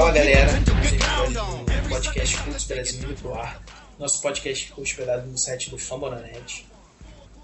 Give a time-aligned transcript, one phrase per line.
[0.00, 0.50] Fala galera,
[1.82, 3.60] no podcast Cultos Brasil indo pro ar.
[3.98, 6.66] Nosso podcast ficou hospedado no site do Fambonanet.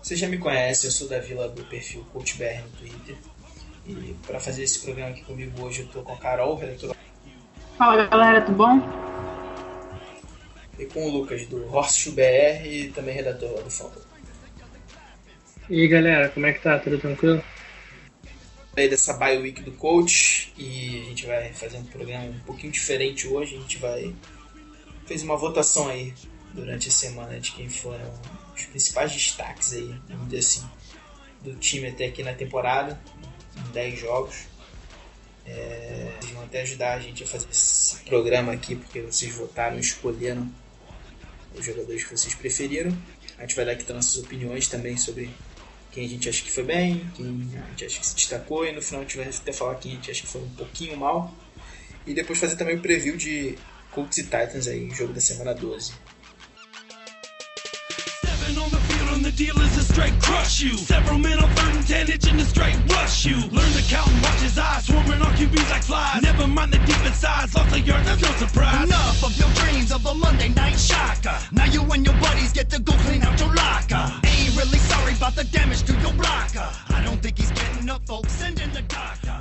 [0.03, 3.17] Vocês já me conhecem, eu sou da vila do perfil CultBR no Twitter.
[3.87, 6.97] E para fazer esse programa aqui comigo hoje eu tô com a Carol, redatora,
[7.77, 8.81] Fala galera, tudo bom?
[10.79, 14.01] e com o Lucas do Horst BR e também redator do Fambon.
[15.69, 16.79] E aí galera, como é que tá?
[16.79, 17.45] Tudo tranquilo?
[18.77, 22.73] Aí dessa bye week do coach e a gente vai fazer um programa um pouquinho
[22.73, 23.57] diferente hoje.
[23.57, 24.15] A gente vai
[25.07, 26.13] fez uma votação aí
[26.53, 28.13] durante a semana de quem foram
[28.55, 30.71] os principais destaques aí, vamos dizer assim,
[31.43, 33.01] do time até aqui na temporada,
[33.57, 34.45] em 10 jogos.
[35.47, 39.79] É, vocês vão até ajudar a gente a fazer esse programa aqui, porque vocês votaram
[39.79, 40.51] escolheram
[41.55, 42.97] os jogadores que vocês preferiram.
[43.39, 45.31] A gente vai dar aqui nossas opiniões também sobre
[45.97, 48.73] quem a gente acha que foi bem, quem a gente acha que se destacou, e
[48.73, 50.95] no final a gente vai até falar quem a gente acha que foi um pouquinho
[50.95, 51.35] mal.
[52.07, 53.57] E depois fazer também o preview de
[53.93, 55.95] Colts e Titans aí, jogo da semana 12.
[58.27, 60.77] Seven on the field and the deal is to straight crush you.
[60.77, 63.37] Several men on third and ten itching to straight rush you.
[63.49, 66.23] Learn to count and watch his eyes swarming on QBs like flies.
[66.23, 68.85] Never mind the deep insides, lost a yard, that's no surprise.
[68.85, 71.39] Enough of your dreams of a Monday night shocker.
[71.51, 74.05] Now you and your buddies get to go clean out your locker.
[74.27, 76.69] Ain't really sorry about the damage to your blocker.
[76.91, 78.33] I don't think he's getting up, folks.
[78.33, 79.33] Send in the doctor.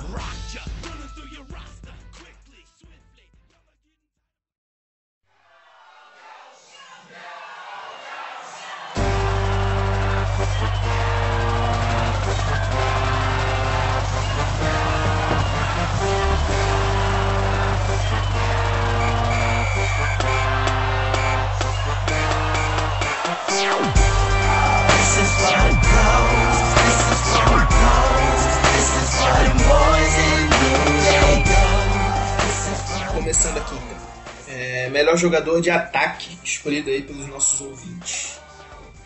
[33.36, 34.54] Começando aqui então.
[34.54, 38.40] É, melhor jogador de ataque escolhido aí pelos nossos ouvintes.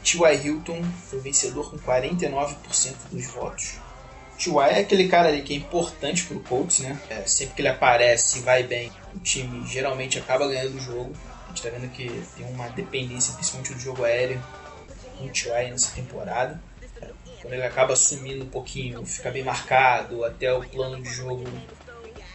[0.05, 0.47] T.Y.
[0.47, 2.57] Hilton foi vencedor com 49%
[3.11, 3.73] dos votos.
[4.39, 4.61] T.Y.
[4.69, 6.97] é aquele cara ali que é importante pro Colts, né?
[7.11, 11.13] É, sempre que ele aparece e vai bem, o time geralmente acaba ganhando o jogo.
[11.47, 14.41] A gente tá vendo que tem uma dependência, principalmente do jogo aéreo,
[15.19, 15.71] com o T.Y.
[15.71, 16.63] nessa temporada.
[17.43, 21.45] Quando ele acaba sumindo um pouquinho, fica bem marcado, até o plano de jogo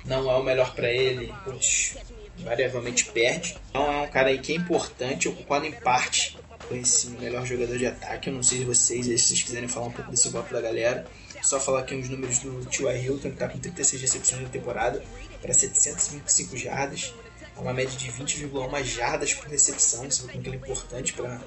[0.05, 1.97] não é o melhor para ele, Colts
[2.39, 3.57] variavelmente perde.
[3.69, 7.77] Então é um cara aí que é importante, concordo em parte com esse melhor jogador
[7.77, 8.29] de ataque.
[8.29, 11.05] Eu não sei se vocês, se vocês quiserem falar um pouco desse voto da galera.
[11.41, 13.03] Só falar aqui uns números do T.Y.
[13.03, 15.03] Hilton, que tá com 36 recepções na temporada
[15.41, 17.13] para 725 jardas.
[17.55, 20.05] É uma média de 20,1 jardas por recepção.
[20.05, 21.39] Isso é é importante para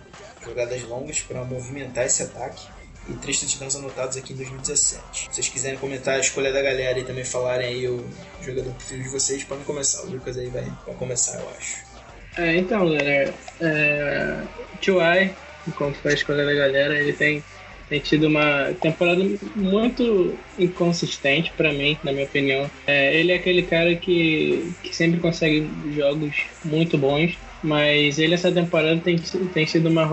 [0.44, 2.69] jogadas longas, para movimentar esse ataque.
[3.08, 5.02] E três touchdowns anotados aqui em 2017.
[5.12, 8.04] Se vocês quiserem comentar a escolha da galera e também falarem aí o
[8.42, 10.02] jogador preferido de vocês, podem começar.
[10.02, 11.88] O Lucas aí vai, vai começar, eu acho.
[12.36, 14.42] É, então galera, é,
[14.80, 15.30] T.Y.,
[15.66, 17.42] enquanto foi a escolha da galera, ele tem,
[17.88, 19.22] tem tido uma temporada
[19.56, 22.70] muito inconsistente pra mim, na minha opinião.
[22.86, 28.52] É, ele é aquele cara que, que sempre consegue jogos muito bons, mas ele essa
[28.52, 30.08] temporada tem, tem sido uma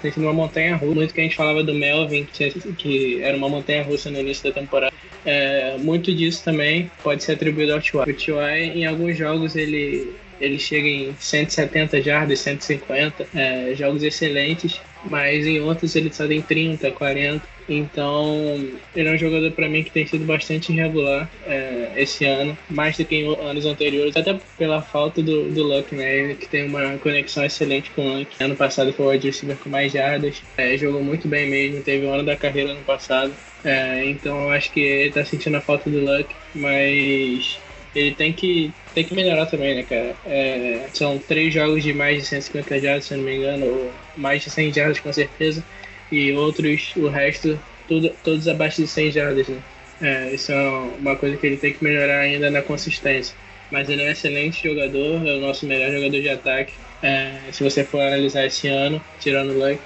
[0.00, 0.94] tem sido uma montanha russa.
[0.94, 4.44] Muito que a gente falava do Melvin, que, que era uma montanha russa no início
[4.44, 4.94] da temporada.
[5.24, 8.02] É, muito disso também pode ser atribuído ao T.Y.
[8.02, 8.76] O T.Y.
[8.76, 15.60] em alguns jogos ele ele chega em 170 jardas, 150, é, jogos excelentes, mas em
[15.60, 17.54] outros ele só tem 30, 40.
[17.68, 18.36] Então,
[18.94, 22.96] ele é um jogador para mim que tem sido bastante irregular é, esse ano, mais
[22.96, 26.18] do que em anos anteriores, até pela falta do, do Luck, né?
[26.18, 28.30] Ele que tem uma conexão excelente com o Luck.
[28.42, 29.32] Ano passado foi o wide
[29.62, 33.32] com mais jardas, é, jogou muito bem mesmo, teve o ano da carreira ano passado.
[33.64, 37.58] É, então, eu acho que ele tá sentindo a falta do Luck, mas
[37.94, 40.16] ele tem que, tem que melhorar também, né, cara?
[40.26, 44.42] É, são três jogos de mais de 150 jardas, se não me engano, ou mais
[44.42, 45.64] de 100 jardas com certeza,
[46.10, 47.58] e outros, o resto,
[47.88, 49.58] tudo, todos abaixo de 100 jardas, né?
[50.02, 50.68] É, isso é
[50.98, 53.34] uma coisa que ele tem que melhorar ainda na consistência.
[53.70, 56.72] mas ele é um excelente jogador, é o nosso melhor jogador de ataque.
[57.02, 59.78] É, se você for analisar esse ano, tirando o Luck,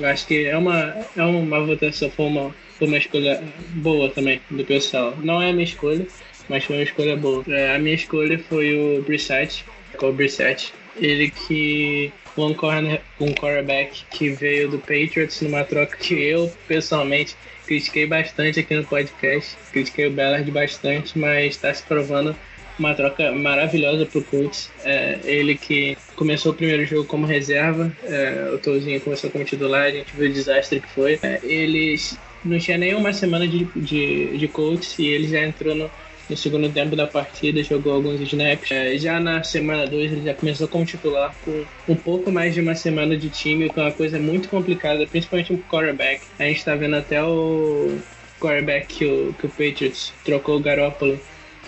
[0.00, 4.40] eu acho que é uma, é uma votação, foi uma, foi uma escolha boa também
[4.50, 5.14] do pessoal.
[5.22, 6.06] Não é a minha escolha,
[6.48, 7.44] mas foi uma escolha boa.
[7.48, 9.64] É, a minha escolha foi o Brissett,
[10.00, 10.72] o Brissett.
[10.96, 17.36] Ele que um, corner, um quarterback que veio do Patriots numa troca que eu, pessoalmente,
[17.66, 19.56] critiquei bastante aqui no podcast.
[19.72, 22.34] Critiquei o Ballard bastante, mas está se provando
[22.78, 24.70] uma troca maravilhosa pro Colts.
[24.84, 29.86] É, ele que começou o primeiro jogo como reserva, é, o Touzinho começou como titular,
[29.86, 31.18] a gente viu o desastre que foi.
[31.22, 31.96] É, ele
[32.44, 35.90] não tinha nem uma semana de, de, de Colts e ele já entrou no,
[36.28, 38.70] no segundo tempo da partida, jogou alguns snaps.
[38.70, 42.60] É, já na semana 2 ele já começou como titular, com um pouco mais de
[42.60, 46.22] uma semana de time, com uma coisa muito complicada, principalmente um quarterback.
[46.38, 47.98] A gente está vendo até o
[48.40, 51.18] quarterback que o, que o Patriots trocou o Garoppolo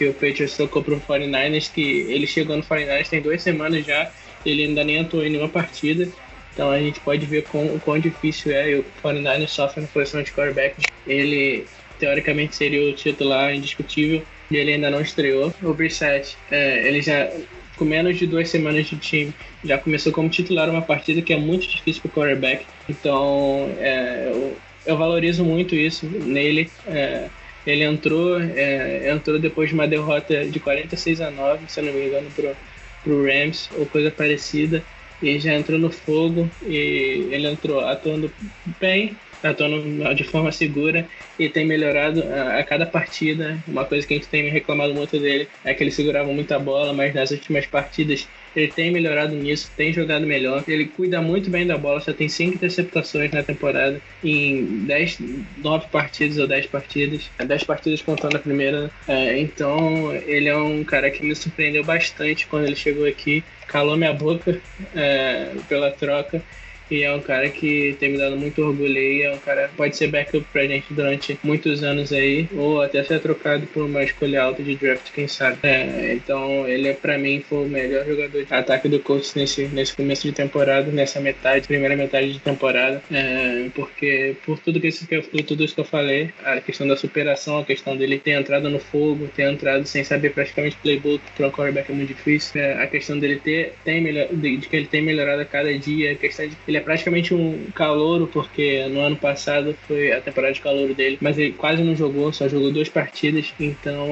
[0.01, 4.11] que o Patriots tocou pro 49ers, que ele chegou no 49ers tem duas semanas já,
[4.47, 6.09] ele ainda nem atuou em nenhuma partida.
[6.55, 10.23] Então a gente pode ver quão, quão difícil é e o 49ers sofre na posição
[10.23, 10.77] de quarterback.
[11.07, 11.67] Ele
[11.99, 15.55] teoricamente seria o titular indiscutível e ele ainda não estreou.
[15.63, 17.31] O Brissett, é, ele já
[17.77, 19.33] com menos de duas semanas de time
[19.65, 22.67] já começou como titular uma partida que é muito difícil para o quarterback.
[22.89, 26.71] Então é, eu, eu, valorizo muito isso nele.
[26.87, 27.29] É,
[27.67, 32.07] ele entrou, é, entrou depois de uma derrota de 46 a 9, se não me
[32.07, 32.57] engano, pro,
[33.03, 34.83] pro Rams, ou coisa parecida.
[35.23, 38.33] E já entrou no fogo e ele entrou atuando
[38.81, 41.07] bem, atuando de forma segura
[41.39, 43.59] e tem melhorado a, a, cada partida.
[43.67, 46.93] Uma coisa que a gente tem reclamado muito dele é que ele segurava muita bola,
[46.93, 50.65] mas nas últimas partidas ele tem melhorado nisso, tem jogado melhor.
[50.67, 55.19] Ele cuida muito bem da bola, só tem 5 interceptações na temporada em 10,
[55.59, 57.31] 9 partidas ou 10 partidas.
[57.39, 58.91] 10 partidas contando a primeira.
[59.07, 63.45] É, então ele é um cara que me surpreendeu bastante quando ele chegou aqui.
[63.69, 64.61] Calou minha boca
[64.95, 66.43] é, pela troca
[66.91, 69.23] e é um cara que tem me dado muito orgulho aí.
[69.23, 73.03] É um cara que pode ser backup pra gente durante muitos anos aí, ou até
[73.03, 75.59] ser trocado por uma escolha alta de draft, quem sabe.
[75.63, 79.67] É, então, ele é pra mim foi o melhor jogador de ataque do Colts nesse,
[79.69, 84.91] nesse começo de temporada, nessa metade, primeira metade de temporada, é, porque por tudo, que
[85.23, 88.69] por tudo isso que eu falei, a questão da superação, a questão dele ter entrado
[88.69, 92.83] no fogo, ter entrado sem saber praticamente playbook para um quarterback é muito difícil, é,
[92.83, 96.13] a questão dele ter, tem melhor, de, de, que ele tem melhorado a cada dia,
[96.13, 100.53] a questão de ele é praticamente um calouro, porque no ano passado foi a temporada
[100.53, 103.53] de calouro dele, mas ele quase não jogou, só jogou duas partidas.
[103.61, 104.09] Então,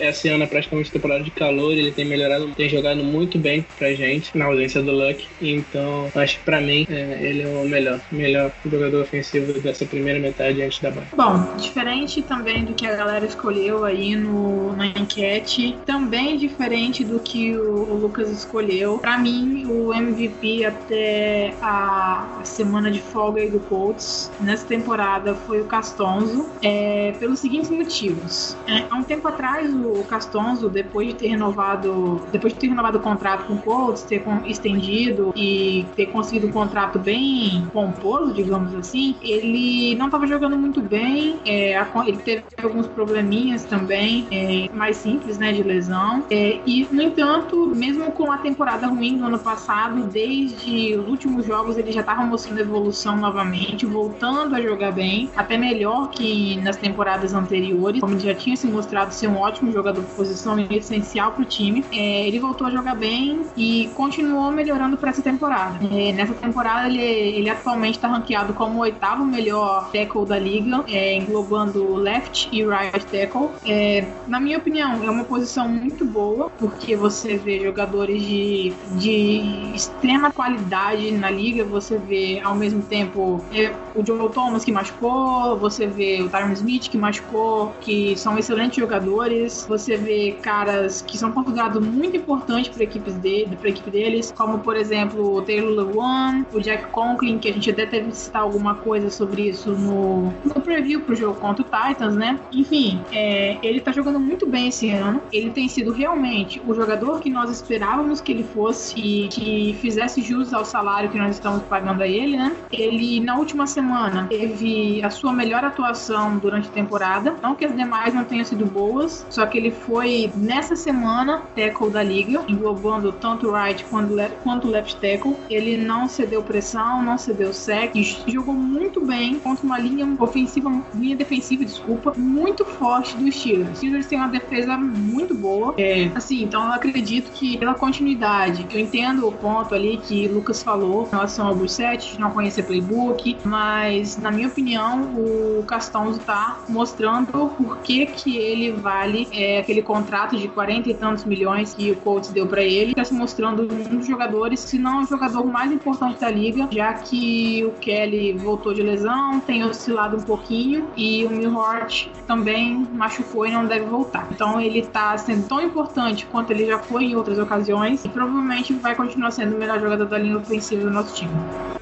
[0.00, 3.92] esse ano é praticamente temporada de calor, ele tem melhorado, tem jogado muito bem pra
[3.92, 5.26] gente, na ausência do Luck.
[5.40, 10.18] Então, acho que pra mim, é, ele é o melhor, melhor jogador ofensivo dessa primeira
[10.18, 11.08] metade antes da barra.
[11.16, 17.18] Bom, diferente também do que a galera escolheu aí no, na enquete, também diferente do
[17.18, 18.98] que o, o Lucas escolheu.
[18.98, 25.34] Pra mim, o MVP até a a, semana de folga aí do Colts nessa temporada
[25.34, 28.56] foi o Castonzo, é, pelos seguintes motivos.
[28.66, 32.98] É, há um tempo atrás, o Castonzo, depois de ter renovado, depois de ter renovado
[32.98, 38.74] o contrato com o Colts, ter estendido e ter conseguido um contrato bem pomposo, digamos
[38.74, 44.96] assim, ele não estava jogando muito bem, é, ele teve alguns probleminhas também, é, mais
[44.96, 46.24] simples, né, de lesão.
[46.30, 51.46] É, e, no entanto, mesmo com a temporada ruim do ano passado, desde os últimos
[51.46, 56.56] jogos ele já estava estava mostrando evolução novamente, voltando a jogar bem, até melhor que
[56.62, 60.58] nas temporadas anteriores, como ele já tinha se mostrado ser um ótimo jogador de posição
[60.58, 61.84] e essencial para o time.
[61.92, 65.78] É, ele voltou a jogar bem e continuou melhorando para essa temporada.
[65.92, 70.84] É, nessa temporada, ele, ele atualmente está ranqueado como o oitavo melhor tackle da liga,
[70.88, 73.50] é, englobando left e right tackle.
[73.66, 79.72] É, na minha opinião, é uma posição muito boa, porque você vê jogadores de, de
[79.74, 85.56] extrema qualidade na liga, você vê ao mesmo tempo é, o Joe Thomas que machucou,
[85.56, 91.16] você vê o Tyron Smith que machucou, que são excelentes jogadores, você vê caras que
[91.18, 95.70] são considerados muito importantes para equipes dele, para equipe deles, como por exemplo o Taylor
[95.70, 99.72] Lewan, o Jack Conklin, que a gente até teve que citar alguma coisa sobre isso
[99.72, 102.38] no, no preview pro jogo contra o Titans, né?
[102.52, 105.20] Enfim, é, ele tá jogando muito bem esse ano.
[105.32, 110.22] Ele tem sido realmente o jogador que nós esperávamos que ele fosse e que fizesse
[110.22, 111.62] jus ao salário que nós estamos
[112.06, 112.54] ele, né?
[112.70, 117.34] Ele, na última semana, teve a sua melhor atuação durante a temporada.
[117.42, 121.90] Não que as demais não tenham sido boas, só que ele foi, nessa semana, tackle
[121.90, 125.36] da liga, englobando tanto right quanto, le quanto left tackle.
[125.48, 127.94] Ele não cedeu pressão, não cedeu sec,
[128.26, 133.70] jogou muito bem contra uma linha ofensiva, linha defensiva, desculpa, muito forte dos Steelers.
[133.72, 135.74] Os Steelers têm uma defesa muito boa.
[135.78, 140.62] É, assim, então eu acredito que pela continuidade, eu entendo o ponto ali que Lucas
[140.62, 146.58] falou em relação ao De não conhecer playbook, mas na minha opinião, o Castonzo tá
[146.68, 151.90] mostrando por que que ele vale é, aquele contrato de 40 e tantos milhões que
[151.90, 155.44] o Colts deu para ele, tá se mostrando um dos jogadores, se não o jogador
[155.44, 160.88] mais importante da liga, já que o Kelly voltou de lesão, tem oscilado um pouquinho
[160.96, 164.28] e o Milhort também machucou e não deve voltar.
[164.30, 168.72] Então ele tá sendo tão importante quanto ele já foi em outras ocasiões e provavelmente
[168.74, 171.32] vai continuar sendo o melhor jogador da linha ofensiva do nosso time.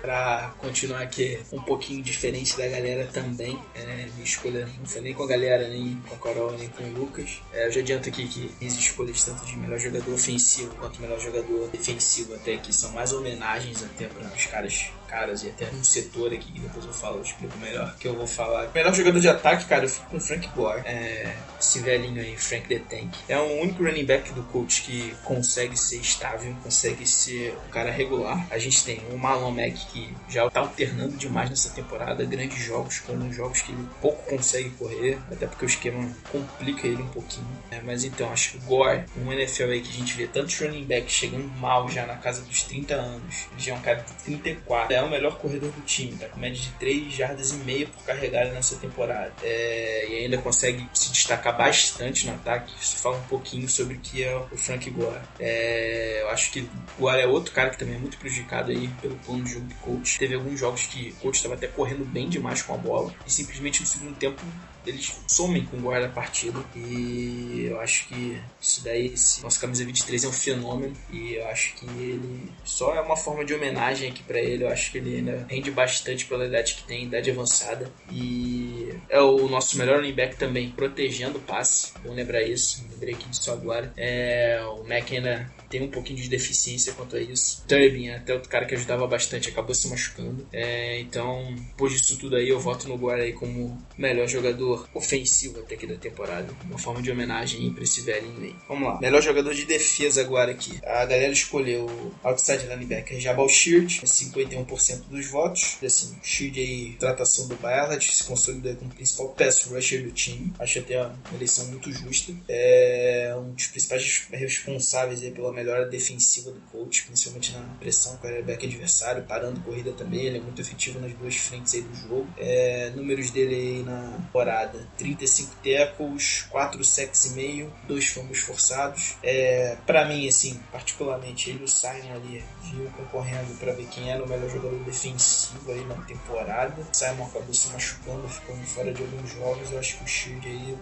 [0.01, 5.15] Pra continuar aqui um pouquinho diferente da galera também, é, minha escolha não foi nem
[5.15, 7.43] com a galera, nem com a Carol, nem com o Lucas.
[7.53, 11.21] É, eu já adianto aqui que minhas escolhas tanto de melhor jogador ofensivo quanto melhor
[11.21, 15.83] jogador defensivo até aqui são mais homenagens até para os caras caras e até um
[15.83, 18.71] setor aqui, que depois eu falo, eu explico melhor, que eu vou falar.
[18.73, 20.83] Melhor jogador de ataque, cara, eu fico com o Frank Gore.
[20.85, 23.11] É, esse velhinho aí, Frank the Tank.
[23.29, 27.91] É o único running back do coach que consegue ser estável, consegue ser um cara
[27.91, 28.47] regular.
[28.51, 33.01] A gente tem o Marlon Mack que já tá alternando demais nessa temporada, grandes jogos,
[33.01, 37.47] como jogos que ele pouco consegue correr, até porque o esquema complica ele um pouquinho.
[37.71, 40.59] É, mas então, acho que o Gore, um NFL aí que a gente vê tantos
[40.61, 44.13] running backs chegando mal já na casa dos 30 anos, já é um cara de
[44.25, 46.27] 34, é o melhor corredor do time, tá?
[46.29, 49.33] com média de 3 jardas e meia por carregada nessa temporada.
[49.43, 52.73] É, e ainda consegue se destacar bastante no ataque.
[52.81, 55.21] Isso fala um pouquinho sobre o que é o Frank Gore.
[55.39, 58.89] É, eu acho que o Gore é outro cara que também é muito prejudicado aí
[59.01, 60.19] pelo plano de jogo do coach.
[60.19, 63.33] Teve alguns jogos que o coach estava até correndo bem demais com a bola e
[63.33, 64.41] simplesmente no segundo tempo
[64.87, 69.85] eles somem com o guarda partida e eu acho que isso daí, esse nosso camisa
[69.85, 74.11] 23 é um fenômeno e eu acho que ele só é uma forma de homenagem
[74.11, 74.65] aqui para ele.
[74.65, 79.21] Eu acho que ele ainda rende bastante pela idade que tem, idade avançada e é
[79.21, 81.93] o nosso melhor running back também protegendo o passe.
[82.03, 83.93] Bom lembrar isso, lembrei aqui disso agora.
[83.97, 87.65] É, o Mac ainda tem um pouquinho de deficiência quanto a isso.
[87.67, 90.47] Turbin, até outro cara que ajudava bastante, acabou se machucando.
[90.53, 95.61] É, então, por isso tudo aí, eu voto no Guarda aí como melhor jogador ofensivo
[95.61, 96.53] até aqui da temporada.
[96.65, 98.55] Uma forma de homenagem pra esse velhinho aí.
[98.69, 99.01] Vamos lá.
[99.01, 100.79] Melhor jogador de defesa agora aqui.
[100.85, 105.79] A galera escolheu outside linebacker Jabal Sheard, 51% dos votos.
[105.85, 110.53] Assim, Sheard aí, tratação do Ballard, se consolida como principal pass rusher do time.
[110.59, 112.33] Acho até uma eleição muito justa.
[112.49, 118.19] É um dos principais responsáveis aí pela melhora defensiva do coach, principalmente na pressão com
[118.19, 120.27] o quarterback adversário, parando corrida também.
[120.27, 122.27] Ele é muito efetivo nas duas frentes aí do jogo.
[122.37, 129.17] É, números dele aí na temporada: 35 tackles, 4 sacks e meio, 2 fumbles forçados.
[129.23, 134.25] É, para mim, assim, particularmente, ele o Simon ali vinham concorrendo para ver quem era
[134.25, 136.83] o melhor jogador defensivo aí na temporada.
[136.83, 139.71] O Simon acabou se machucando, ficando fora de alguns jogos.
[139.71, 140.79] Eu acho que o Shield aí,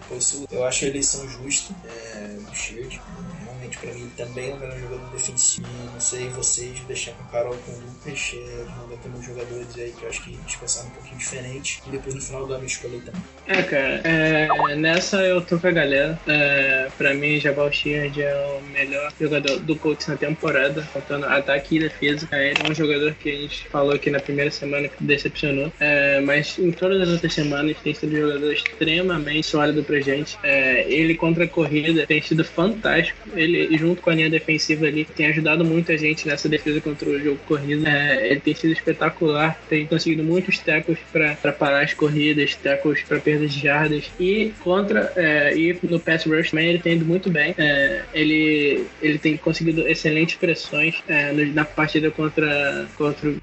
[0.51, 3.01] eu acho a eleição justa é, do Shield.
[3.43, 5.67] Realmente, para mim, também é o melhor jogador defensivo.
[5.91, 8.35] Não sei vocês, deixar com o Carol com o Lucas.
[8.35, 11.81] É, ter uns jogadores aí que eu acho que eles pensaram um pouquinho diferente.
[11.87, 13.21] E depois no final do ano eu escolhi também.
[13.47, 16.19] É, cara, é, nessa eu tô com a galera.
[16.27, 21.77] É, pra mim, Jabal Sheard é o melhor jogador do Colts na temporada, contando ataque
[21.77, 22.27] e defesa.
[22.31, 25.71] É, ele é um jogador que a gente falou aqui na primeira semana que decepcionou,
[25.79, 30.37] é, mas em todas as outras semanas tem sido um jogador extremamente sólido pra gente.
[30.43, 33.17] É, ele contra a corrida tem sido fantástico.
[33.33, 37.09] Ele, junto com a linha defensiva ali, tem ajudado muito a gente nessa defesa contra
[37.09, 37.89] o jogo corrida.
[37.89, 43.19] É, ele tem sido espetacular, tem conseguido muitos tackles para parar as corridas, tackles para
[43.19, 47.29] perdas de jardas e contra é, e no pass rush também ele tem ido muito
[47.29, 47.55] bem.
[47.57, 53.33] É, ele ele tem conseguido excelentes pressões é, na partida contra contra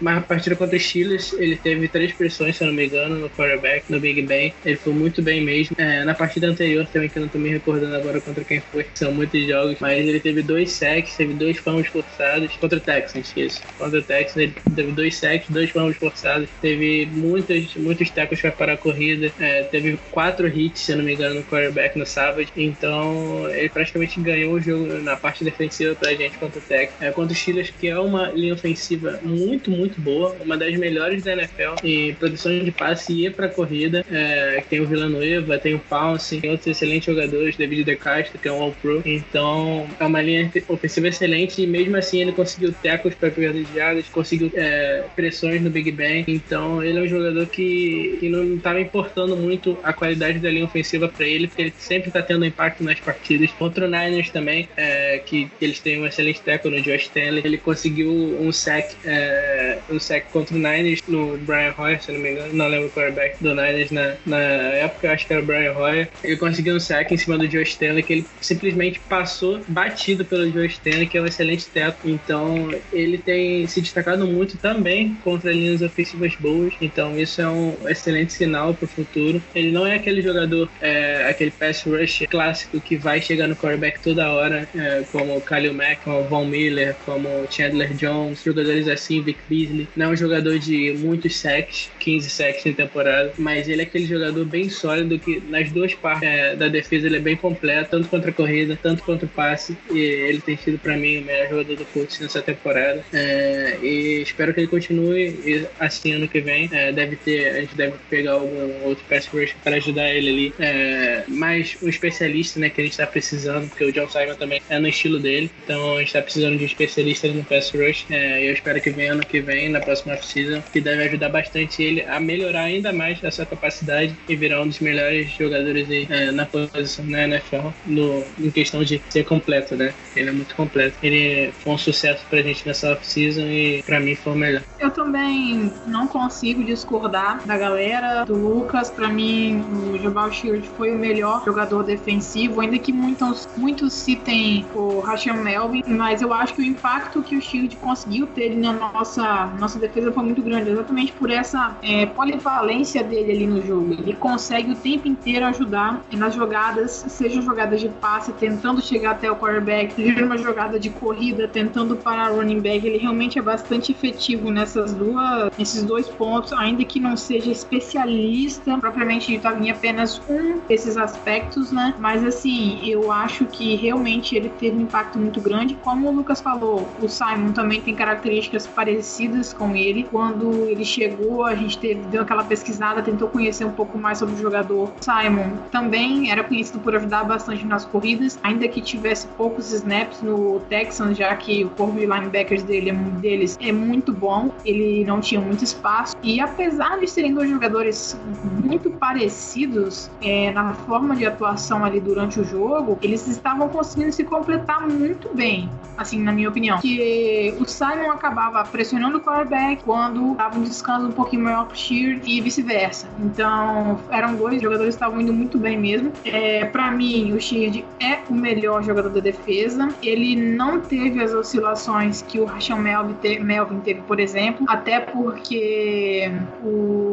[0.00, 3.30] na partida contra os Steelers ele teve três pressões se eu não me engano no
[3.30, 5.74] quarterback no Big Ben ele foi muito bem mesmo.
[5.78, 8.86] É, na partida anterior também que eu não tô me recordando agora contra quem foi
[8.94, 13.32] são muitos jogos mas ele teve dois sacks teve dois fumbles forçados contra o Texans
[13.36, 18.40] isso contra o Texans ele teve dois sacks dois fumbles forçados teve muitos muitos tackles
[18.40, 22.06] para parar a corrida é, teve quatro hits, se não me engano, no quarterback no
[22.06, 22.52] Savage.
[22.56, 26.92] Então, ele praticamente ganhou o jogo na parte defensiva pra gente contra o Tech.
[27.00, 31.22] É, contra o Steelers, que é uma linha ofensiva muito, muito boa, uma das melhores
[31.22, 34.04] da NFL em produção de passe e pra corrida.
[34.10, 38.48] É, tem o Villanueva, tem o Pounce, tem outros excelentes jogadores, David De Castro, que
[38.48, 39.02] é um All-Pro.
[39.04, 43.74] Então, é uma linha ofensiva excelente e mesmo assim ele conseguiu tecos para perdas de
[43.74, 46.24] jardas, conseguiu é, pressões no Big Bang.
[46.28, 50.64] Então, ele é um jogador que, que não estava importando muito a qualidade da linha
[50.64, 53.50] ofensiva para ele, porque ele sempre está tendo impacto nas partidas.
[53.52, 57.58] Contra o Niners também, é, que, eles têm um excelente teco no Josh Stanley, ele
[57.58, 62.32] conseguiu um sack, é, um sack contra o Niners no Brian Hoyer, se não me
[62.32, 65.72] engano, não lembro o quarterback do Niners na, na época, acho que era o Brian
[65.72, 66.08] Hoyer.
[66.22, 70.50] Ele conseguiu um sack em cima do Josh Stanley, que ele simplesmente passou batido pelo
[70.50, 72.08] Josh Stanley, que é um excelente teco.
[72.08, 76.72] Então, ele tem se destacado muito também contra linhas ofensivas boas.
[76.80, 79.42] Então, isso é um excelente sinal para o futuro.
[79.54, 84.00] Ele não é aquele jogador, é, aquele pass rush clássico que vai chegar no quarterback
[84.00, 88.42] toda hora, é, como o Khalil Mack, como o Von Miller, como o Chandler Jones,
[88.42, 89.86] jogadores assim, Vic Beasley.
[89.94, 94.06] Não é um jogador de muitos sacks, 15 sacks em temporada, mas ele é aquele
[94.06, 98.08] jogador bem sólido que nas duas partes é, da defesa ele é bem completo, tanto
[98.08, 99.76] contra a corrida, tanto contra o passe.
[99.90, 103.04] E ele tem sido para mim o melhor jogador do Colts nessa temporada.
[103.12, 106.68] É, e espero que ele continue assim ano que vem.
[106.72, 110.54] É, deve ter, a gente deve pegar algum outro pass rush para ajudar ele ali.
[110.58, 114.62] É, mais um especialista, né, que a gente está precisando, porque o John Simon também
[114.68, 115.50] é no estilo dele.
[115.64, 118.06] Então a gente está precisando de um especialista no pass rush.
[118.10, 121.82] É, eu espero que venha ano que vem, na próxima season, que deve ajudar bastante
[121.82, 126.30] ele a melhorar ainda mais essa capacidade e virar um dos melhores jogadores aí, é,
[126.30, 129.94] na posição na NFL, no, em questão de ser completo, né?
[130.14, 130.96] Ele é muito completo.
[131.02, 134.62] Ele foi um sucesso pra gente nessa off-season e pra mim foi o melhor.
[134.78, 138.90] Eu também não consigo discordar da galera, do Lucas.
[138.90, 144.66] Pra mim, o Jabal Shield foi o melhor jogador defensivo, ainda que muitos, muitos citem
[144.74, 148.72] o Rachel Melvin, mas eu acho que o impacto que o Shield conseguiu ter na
[148.72, 153.92] nossa, nossa defesa foi muito grande, exatamente por essa é, polivalência dele ali no jogo.
[153.92, 159.30] Ele consegue o tempo inteiro ajudar nas jogadas, sejam jogadas de passe, tentando chegar até
[159.30, 162.86] o quarterback, seja uma jogada de corrida, tentando parar running back.
[162.86, 168.76] Ele realmente é bastante efetivo nessas duas, nesses dois pontos, ainda que não seja especialista
[168.78, 171.94] propriamente dito em apenas um desses aspectos, né?
[171.98, 175.74] Mas assim, eu acho que realmente ele teve um impacto muito grande.
[175.82, 180.04] Como o Lucas falou, o Simon também tem características parecidas com ele.
[180.10, 184.34] Quando ele chegou, a gente teve, deu aquela pesquisada, tentou conhecer um pouco mais sobre
[184.34, 184.92] o jogador.
[185.00, 189.91] Simon também era conhecido por ajudar bastante nas corridas, ainda que tivesse poucos snaps
[190.22, 194.50] no Texans, já que o corpo de linebackers dele, é deles é muito bom.
[194.64, 196.16] Ele não tinha muito espaço.
[196.22, 198.18] E apesar de serem dois jogadores
[198.62, 204.24] muito parecidos é, na forma de atuação ali durante o jogo, eles estavam conseguindo se
[204.24, 206.78] completar muito bem, assim, na minha opinião.
[206.78, 211.76] Que o Simon acabava pressionando o quarterback quando dava um descanso um pouquinho maior pro
[211.76, 213.08] Shear e vice-versa.
[213.20, 216.12] Então, eram dois jogadores que estavam indo muito bem mesmo.
[216.24, 219.81] É, para mim, o Sheard é o melhor jogador da defesa.
[220.02, 225.00] Ele não teve as oscilações que o Rachel Melvin, te Melvin teve, por exemplo, até
[225.00, 226.30] porque
[226.62, 227.12] o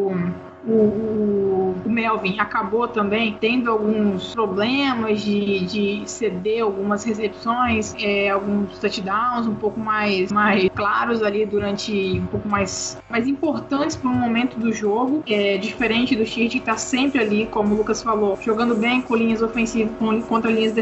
[0.65, 8.29] o, o, o, Melvin acabou também tendo alguns problemas de, de ceder algumas recepções, é,
[8.29, 14.09] alguns touchdowns um pouco mais, mais claros ali durante um pouco mais, mais importantes para
[14.09, 18.01] um momento do jogo, é, diferente do Chiefs que está sempre ali, como o Lucas
[18.01, 19.89] falou, jogando bem com linhas ofensivas
[20.27, 20.73] contra linhas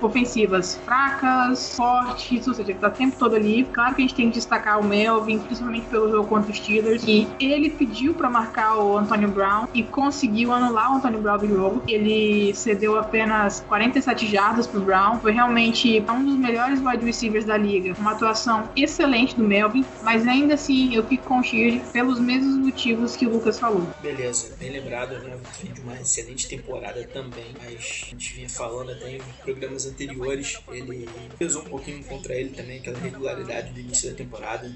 [0.00, 3.64] ofensivas fracas, fortes, ou seja, ele está o tempo todo ali.
[3.72, 7.04] Claro que a gente tem que destacar o Melvin, principalmente pelo jogo contra os Steelers,
[7.06, 11.48] e ele pediu para marcar o Antônio Brown e conseguiu anular o Antonio Brown do
[11.48, 11.82] jogo.
[11.86, 15.18] Ele cedeu apenas 47 jardas pro Brown.
[15.18, 17.94] Foi realmente um dos melhores wide receivers da liga.
[17.98, 22.56] Uma atuação excelente do Melvin, mas ainda assim eu fico com o Sheard pelos mesmos
[22.56, 23.86] motivos que o Lucas falou.
[24.00, 25.36] Beleza, bem lembrado, né?
[25.62, 31.08] de uma excelente temporada também, mas a gente vinha falando até em programas anteriores, ele
[31.38, 34.70] pesou um pouquinho contra ele também, aquela regularidade do início da temporada,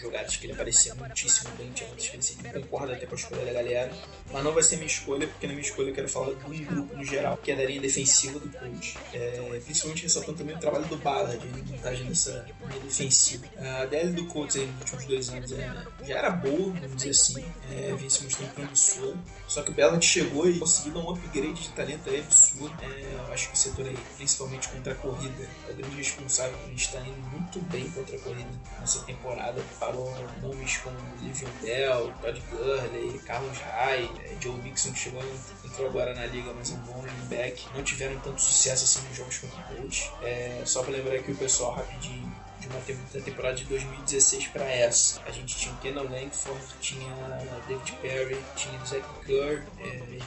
[0.00, 3.52] jogadas que ele aparecia muitíssimo bem, tinha muitas vezes concorda até com a escolha da
[3.52, 3.92] galera,
[4.32, 6.64] mas não vai ser minha escolha, porque na minha escolha eu quero falar de um
[6.64, 8.94] grupo no geral, que é da linha defensiva do Colts.
[9.12, 13.46] É, principalmente ressaltando também o trabalho do Ballard, de montagem dessa linha defensiva.
[13.58, 17.10] A DL do Colts aí, nos últimos dois anos é, já era boa, vamos dizer
[17.10, 21.10] assim, é, vinha se mostrando promissora, só que o Ballard chegou e conseguiu dar um
[21.10, 22.74] upgrade de talento aí absurdo.
[22.82, 26.56] É, eu acho que o setor aí, principalmente contra a corrida, é o grande responsável
[26.64, 28.50] a gente estar indo muito bem contra a corrida
[28.80, 29.62] nessa temporada.
[29.80, 35.22] Parou nomes como Livion Bell, Todd Gurley, Carlos Hyde, é, Joe Mixon que chegou,
[35.64, 37.66] entrou agora na liga, mas é um bom running back.
[37.74, 40.10] Não tiveram tanto sucesso assim nos jogos contra o Colts.
[40.22, 45.22] É, só para lembrar aqui o pessoal rapidinho de uma temporada de 2016 para essa.
[45.26, 47.12] A gente tinha o Kenan Langford, tinha
[47.68, 50.18] David Perry, tinha Zach Kerr, é,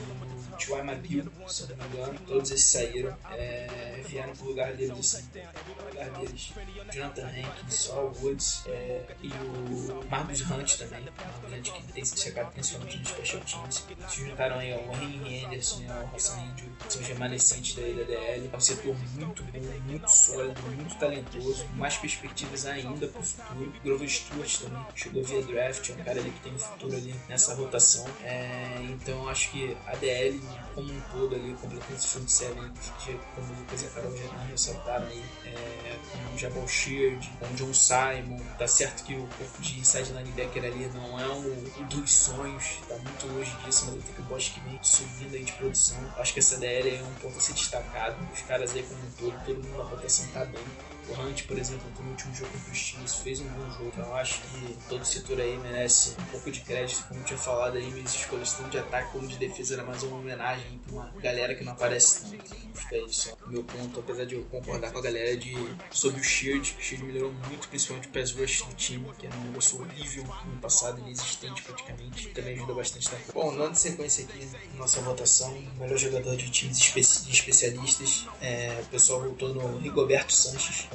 [0.57, 0.83] T.Y.
[0.83, 2.19] Mabil, se não me engano.
[2.27, 3.17] Todos esses saíram.
[3.31, 5.29] É, vieram pro lugar deles, assim.
[5.29, 6.53] Pro lugar deles.
[6.91, 11.05] Jonathan Hankins, Saul Woods é, e o Marcus Hunt também.
[11.17, 13.85] Marcus Hunt que tem se destacado principalmente nos special teams.
[14.09, 18.49] Se juntaram aí ao Henry Anderson e ao Hassan Índio, são os remanescentes da DL.
[18.51, 21.65] É um setor muito bom, muito sólido, muito talentoso.
[21.75, 23.73] Mais perspectivas ainda pro futuro.
[23.83, 27.15] Grover Stewart também chegou via draft, é um cara ali que tem um futuro ali
[27.29, 28.05] nessa rotação.
[28.23, 30.40] É, então acho que a DL
[30.73, 32.71] como um todo ali, completando esse front seven,
[33.03, 37.31] que como o Lucas e a Carol já ressaltaram aí, é, com o Jabal Sheard,
[37.39, 38.39] com o John Simon.
[38.57, 42.79] Tá certo que o corpo de inside linebacker ali não é o, o dos sonhos,
[42.87, 45.97] tá muito longe disso, mas eu tenho que o que vem subindo aí de produção.
[46.17, 48.15] Acho que essa DL é um ponto a ser destacado.
[48.33, 50.63] Os caras aí como um todo, todo mundo na rotação tá bem.
[51.09, 53.87] O Hunt, por exemplo, no último jogo contra os fez um bom jogo.
[53.87, 57.03] Então, eu acho que todo o setor aí merece um pouco de crédito.
[57.07, 60.03] Como eu tinha falado aí, minhas escolhas tanto de ataque como de defesa era mais
[60.03, 62.55] uma homenagem pra uma galera que não aparece tanto.
[62.75, 63.37] Acho que é isso.
[63.47, 65.53] Meu ponto, apesar de eu concordar com a galera de
[65.91, 69.35] sobre o Shield, o Shield melhorou muito, principalmente o pass rush do time, que era
[69.35, 72.29] um negócio horrível no passado, inexistente praticamente.
[72.29, 73.09] Também ajuda bastante.
[73.09, 73.17] Tá?
[73.33, 79.21] Bom, dando sequência aqui, nossa votação, melhor jogador de times de especialistas, é, o pessoal
[79.21, 80.87] voltou no Rigoberto Sanches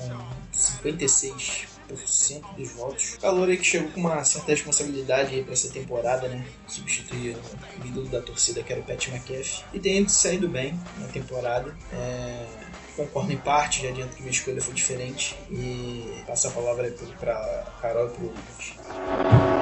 [0.52, 3.16] 56% dos votos.
[3.20, 6.44] Calor aí que chegou com uma certa responsabilidade aí pra essa temporada, né?
[6.66, 7.36] Substituir
[7.82, 9.64] o ídolo da torcida que era o Pat McAfee.
[9.72, 11.74] E tem saído bem na temporada.
[11.92, 12.46] É...
[12.96, 15.36] Concordo em parte, já adianto que minha escolha foi diferente.
[15.50, 19.55] E passo a palavra para Carol e pro Lucas.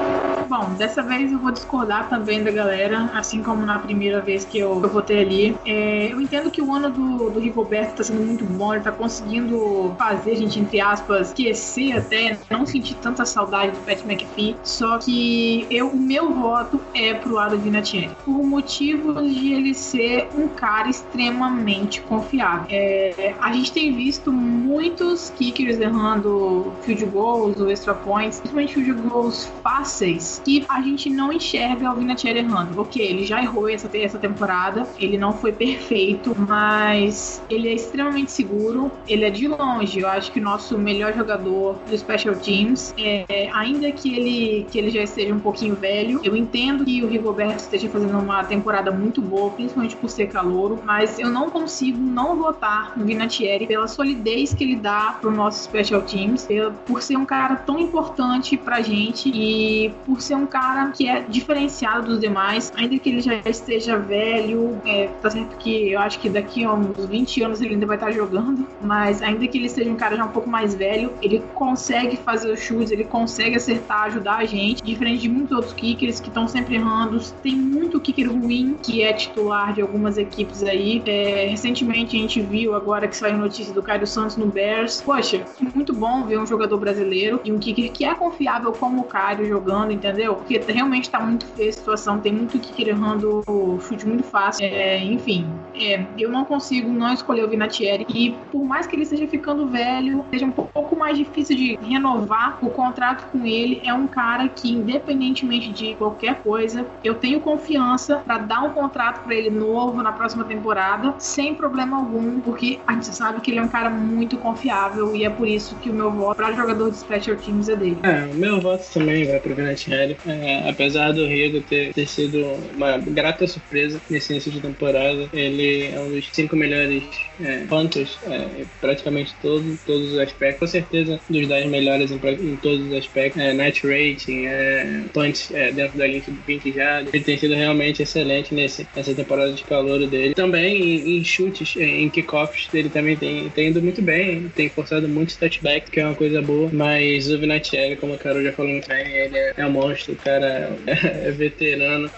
[0.56, 4.56] Bom, dessa vez eu vou discordar também da galera, assim como na primeira vez que
[4.56, 5.56] eu, eu votei ali.
[5.66, 8.92] É, eu entendo que o ano do, do Rigoberto está sendo muito bom, ele tá
[8.92, 14.54] conseguindo fazer a gente, entre aspas, esquecer até, não sentir tanta saudade do Pat McAfee.
[14.62, 19.74] Só que eu, o meu voto é pro lado de Vinatieri, por motivo de ele
[19.74, 22.68] ser um cara extremamente confiável.
[22.70, 28.92] É, a gente tem visto muitos kickers errando field goals ou extra points, principalmente field
[29.02, 32.80] goals fáceis que a gente não enxerga o Vinatieri errando.
[32.80, 38.30] Ok, ele já errou essa, essa temporada, ele não foi perfeito, mas ele é extremamente
[38.30, 42.94] seguro, ele é de longe, eu acho que o nosso melhor jogador do Special Teams,
[42.98, 47.08] é, ainda que ele, que ele já esteja um pouquinho velho, eu entendo que o
[47.08, 51.98] Rigoberto esteja fazendo uma temporada muito boa, principalmente por ser calouro, mas eu não consigo
[51.98, 56.46] não votar no Vinatieri pela solidez que ele dá pro nosso Special Teams,
[56.86, 61.20] por ser um cara tão importante pra gente e por ser um cara que é
[61.20, 66.18] diferenciado dos demais, ainda que ele já esteja velho, é, tá certo que eu acho
[66.18, 69.68] que daqui a uns 20 anos ele ainda vai estar jogando, mas ainda que ele
[69.68, 73.56] seja um cara já um pouco mais velho, ele consegue fazer os chutes, ele consegue
[73.56, 77.20] acertar, ajudar a gente, diferente de muitos outros kickers que estão sempre errando.
[77.42, 81.02] Tem muito kicker ruim que é titular de algumas equipes aí.
[81.06, 85.00] É, recentemente a gente viu agora que saiu notícia do Caio Santos no Bears.
[85.00, 89.04] Poxa, muito bom ver um jogador brasileiro e um kicker que é confiável como o
[89.04, 90.13] Caio jogando, entendeu?
[90.14, 90.36] Entendeu?
[90.36, 94.64] Porque realmente tá muito feia a situação, tem muito que errando o chute muito fácil.
[94.64, 98.06] É, enfim, é, eu não consigo não escolher o Vinatieri.
[98.08, 102.58] E por mais que ele esteja ficando velho, seja um pouco mais difícil de renovar
[102.62, 108.16] o contrato com ele, é um cara que, independentemente de qualquer coisa, eu tenho confiança
[108.16, 112.92] para dar um contrato para ele novo na próxima temporada, sem problema algum, porque a
[112.92, 115.92] gente sabe que ele é um cara muito confiável e é por isso que o
[115.92, 117.98] meu voto para jogador de special teams é dele.
[118.02, 120.16] É, o meu voto também vai pro Vinatieri série.
[120.26, 122.38] É, apesar do Rigo ter, ter sido
[122.74, 127.02] uma grata surpresa nesse início de temporada, ele é um dos cinco melhores
[127.40, 130.60] é, pontos é, praticamente todo, todos os aspectos.
[130.60, 133.40] Com certeza, dos 10 melhores em, em, todos os aspectos.
[133.40, 135.04] É, net rating, é,
[135.52, 137.14] é, dentro da linha de 20 jardas.
[137.14, 140.34] Ele tem sido realmente excelente nesse, nessa temporada de calor dele.
[140.34, 144.50] Também em, em chutes, é, em kickoffs, ele também tem, tem ido muito bem.
[144.54, 146.70] Tem forçado muitos touchbacks, que é uma coisa boa.
[146.72, 149.93] Mas o Vinatieri, como a Carol já falou muito bem, ele é, é um monstro.
[150.08, 152.10] O cara é, veterano.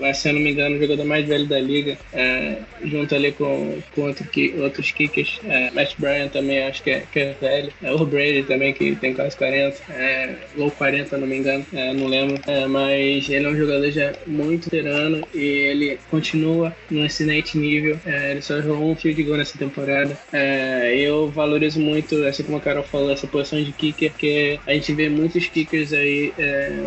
[0.00, 1.96] Mas, se eu não me engano, o jogador mais velho da liga.
[2.12, 4.26] É, junto ali com, com outro,
[4.62, 5.40] outros kickers.
[5.44, 7.72] É, Matt Bryan também acho que é, que é velho.
[7.82, 9.76] É, o Brady também, que tem quase 40.
[9.92, 11.64] É, ou 40, não me engano.
[11.72, 12.40] É, não lembro.
[12.46, 17.98] É, mas ele é um jogador já muito veterano e ele continua no excelente nível.
[18.04, 20.16] É, ele só jogou um field goal nessa temporada.
[20.32, 24.72] É, eu valorizo muito, assim como a Carol falou, essa posição de kicker, porque a
[24.74, 26.32] gente vê muitos kickers aí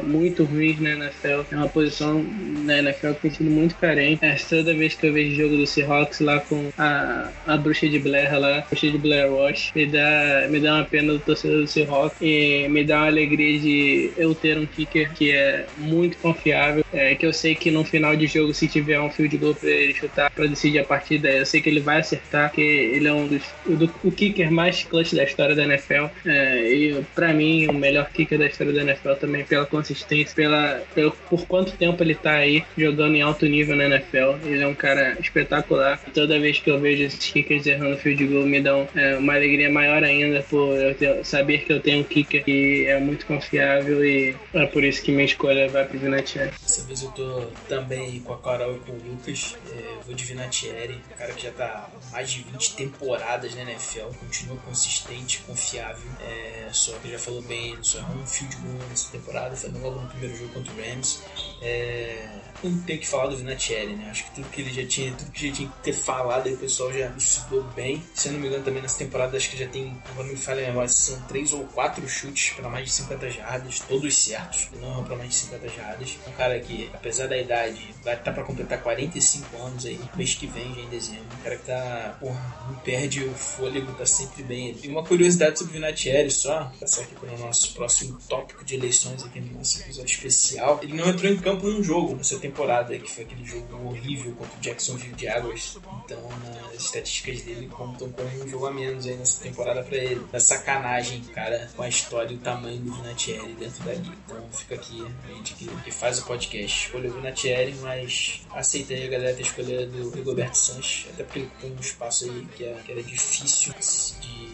[0.03, 1.41] muito muito ruins na NFL.
[1.51, 2.23] É uma posição
[2.63, 4.23] na NFL que tem sido muito carente.
[4.23, 7.99] É, toda vez que eu vejo jogo do Seahawks lá com a, a bruxa de
[7.99, 11.61] Blair lá, a bruxa de Blair Wash, me dá, me dá uma pena do torcedor
[11.61, 16.17] do Seahawks e me dá uma alegria de eu ter um kicker que é muito
[16.17, 19.55] confiável, é, que eu sei que no final de jogo, se tiver um field goal
[19.55, 23.07] pra ele chutar pra decidir a partida, eu sei que ele vai acertar, que ele
[23.07, 26.05] é um dos o, o kicker mais clutch da história da NFL.
[26.25, 30.81] É, e pra mim, o melhor kicker da história da NFL também pela consistência, pela,
[30.93, 34.37] pelo, por quanto tempo ele tá aí jogando em alto nível na NFL.
[34.45, 35.99] Ele é um cara espetacular.
[36.13, 39.69] Toda vez que eu vejo esses kickers errando field goal, me dão é, uma alegria
[39.69, 44.05] maior ainda por eu ter, saber que eu tenho um kicker que é muito confiável
[44.05, 46.51] e é por isso que minha escolha vai pro Vinatieri.
[46.61, 49.57] Dessa vez eu tô também com a Carol e com o Lucas.
[49.71, 54.07] É, vou de Vinatieri, um cara que já tá mais de 20 temporadas na NFL,
[54.19, 56.07] continua consistente, confiável.
[56.21, 59.99] É, só que já falou bem, só errou um field goal nessa temporada, foi logo
[60.01, 61.21] no primeiro jogo contra o Rams.
[61.61, 62.27] É,
[62.63, 64.09] não tem que falar do Vinatieri, né?
[64.09, 66.53] Acho que tudo que ele já tinha, tudo que já tinha que ter falado aí
[66.53, 68.01] o pessoal já estudou bem.
[68.13, 70.65] Se eu não me engano, também nessa temporada acho que já tem, agora me falha
[70.67, 75.15] lembrar, são três ou quatro chutes para mais de 50 jardas, todos certos, não para
[75.15, 76.17] mais de 50 jardas.
[76.27, 80.47] Um cara que, apesar da idade, vai tá para completar 45 anos aí, mês que
[80.47, 81.25] vem, já em dezembro.
[81.39, 84.77] Um cara que tá, porra, não perde o fôlego, tá sempre bem.
[84.81, 88.75] E uma curiosidade sobre o Vinatieri só, passar aqui para o nosso próximo tópico de
[88.75, 90.79] eleições aqui no nosso episódio especial.
[90.81, 94.57] Ele não entrou em campo num jogo nessa temporada, que foi aquele jogo horrível contra
[94.57, 95.77] o Jacksonville Jaguars.
[96.05, 96.29] Então,
[96.71, 100.25] nas estatísticas dele contam com um jogo a menos aí nessa temporada para ele.
[100.31, 104.15] Da sacanagem, cara, com a história e o tamanho do Vinatieri dentro da liga.
[104.25, 106.85] Então, fica aqui a gente que, que faz o podcast.
[106.85, 111.51] Escolheu o Vinatieri, mas aceitei a galera ter escolhido do Rigoberto Sanches, até porque ele
[111.59, 114.47] tem um espaço aí que, é, que era difícil de,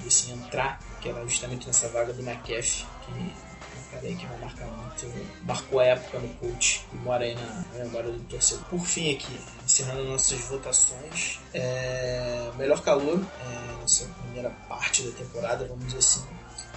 [0.00, 3.53] de assim, entrar, que era justamente nessa vaga do McAfee, que
[4.12, 8.20] que vai marcar muito, marcou a época no coach e mora aí na memória do
[8.24, 8.64] torcedor.
[8.66, 15.66] Por fim aqui, encerrando nossas votações, é, melhor calor é, nessa primeira parte da temporada,
[15.66, 16.24] vamos dizer assim,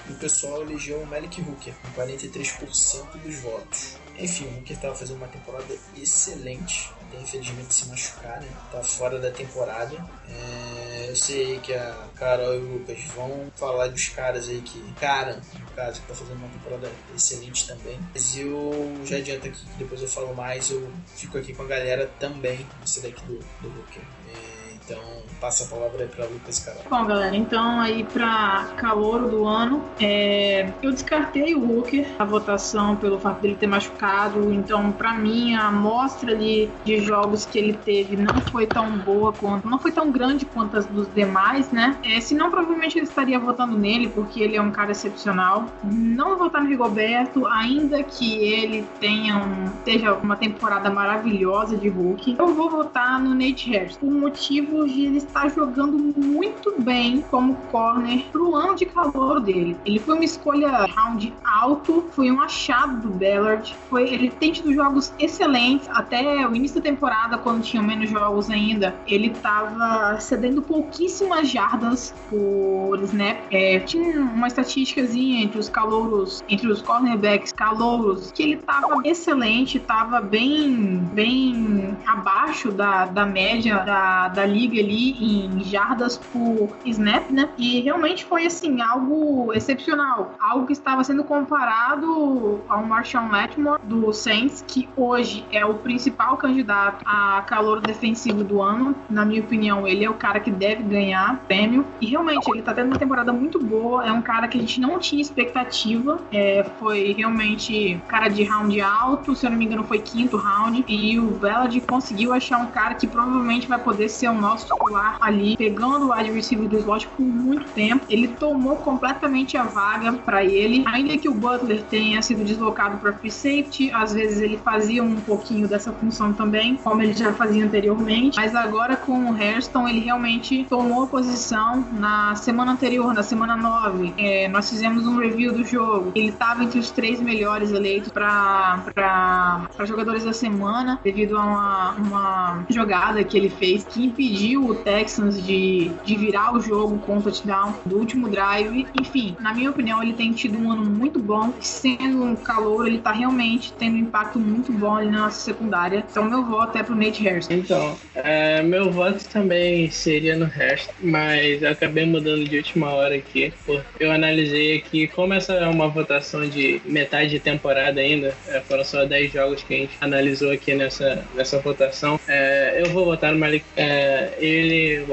[0.08, 3.98] e o pessoal elegeu o Malik Hooker com 43% dos votos.
[4.18, 8.48] Enfim, o Hooker estava fazendo uma temporada excelente, infelizmente se machucar, né?
[8.72, 9.96] Tá fora da temporada.
[10.30, 14.82] É, eu sei que a Carol e o Lucas vão falar dos caras aí que.
[15.00, 18.00] Cara, no caso, que tá fazendo uma temporada excelente também.
[18.14, 18.72] Mas eu
[19.06, 22.66] já adianto aqui que depois eu falo mais, eu fico aqui com a galera também,
[22.84, 24.04] esse daqui do, do Hooker.
[24.34, 24.57] É,
[24.88, 25.04] então,
[25.42, 26.82] passa a palavra aí para Lucas Carol.
[26.90, 30.72] Bom, galera, então aí para calor do ano, é...
[30.82, 34.52] eu descartei o Hooker, a votação pelo fato dele ter machucado.
[34.54, 39.34] Então, para mim, a amostra ali de jogos que ele teve não foi tão boa
[39.34, 41.98] quanto, não foi tão grande quanto as dos demais, né?
[42.04, 45.66] É, senão, provavelmente ele estaria votando nele, porque ele é um cara excepcional.
[45.84, 51.90] Não vou votar no Rigoberto, ainda que ele tenha um, esteja uma temporada maravilhosa de
[51.90, 52.38] Hulk.
[52.40, 53.98] Eu vou votar no Nate Harris.
[54.02, 59.78] O motivo de ele estar jogando muito bem como corner pro ano de calor dele.
[59.86, 63.76] Ele foi uma escolha round alto, foi um achado do Ballard.
[63.90, 68.50] Foi, ele tem tido jogos excelentes até o início da temporada, quando tinham menos jogos
[68.50, 68.96] ainda.
[69.08, 73.38] Ele estava cedendo pouquíssimas jardas por snap.
[73.52, 79.78] É, tinha uma estatísticazinha entre os calouros, entre os cornerbacks calouros, que ele estava excelente,
[79.78, 86.70] estava bem, bem abaixo da, da média da, da liga liga ali em jardas por
[86.86, 87.50] snap, né?
[87.58, 94.12] E realmente foi assim algo excepcional, algo que estava sendo comparado ao Marshawn Lattimore do
[94.12, 98.96] Saints, que hoje é o principal candidato a calor defensivo do ano.
[99.10, 101.86] Na minha opinião, ele é o cara que deve ganhar prêmio.
[102.02, 104.06] E realmente ele tá tendo uma temporada muito boa.
[104.06, 106.20] É um cara que a gente não tinha expectativa.
[106.32, 110.84] É, foi realmente cara de round alto, se eu não me engano, foi quinto round.
[110.88, 115.18] E o Bellad conseguiu achar um cara que provavelmente vai poder ser o nosso titular
[115.22, 118.06] ali, pegando o wide receiver do slot por muito tempo.
[118.10, 120.84] Ele tomou completamente a vaga para ele.
[120.88, 125.16] Ainda que o Butler tenha sido deslocado para free safety, às vezes ele fazia um
[125.16, 128.38] pouquinho dessa função também, como ele já fazia anteriormente.
[128.38, 133.56] Mas agora com o Hairston, ele realmente tomou a posição na semana anterior, na semana
[133.56, 134.14] 9.
[134.18, 136.12] É, nós fizemos um review do jogo.
[136.16, 142.66] Ele estava entre os três melhores eleitos para jogadores da semana, devido a uma, uma
[142.70, 147.18] jogada que ele fez que impediu impediu o Texans de, de virar o jogo com
[147.18, 148.88] o touchdown do último drive.
[149.00, 151.54] Enfim, na minha opinião, ele tem tido um ano muito bom.
[151.60, 156.04] Sendo um calor, ele tá realmente tendo um impacto muito bom ali na nossa secundária.
[156.10, 157.54] Então, meu voto até pro Nate Harrison.
[157.54, 163.16] Então, é, meu voto também seria no resto, mas eu acabei mudando de última hora
[163.16, 163.54] aqui.
[163.66, 168.62] Pô, eu analisei aqui, como essa é uma votação de metade de temporada ainda, é,
[168.62, 172.20] foram só 10 jogos que a gente analisou aqui nessa, nessa votação.
[172.28, 173.66] É, eu vou votar no Malik.
[173.76, 175.06] É, ele,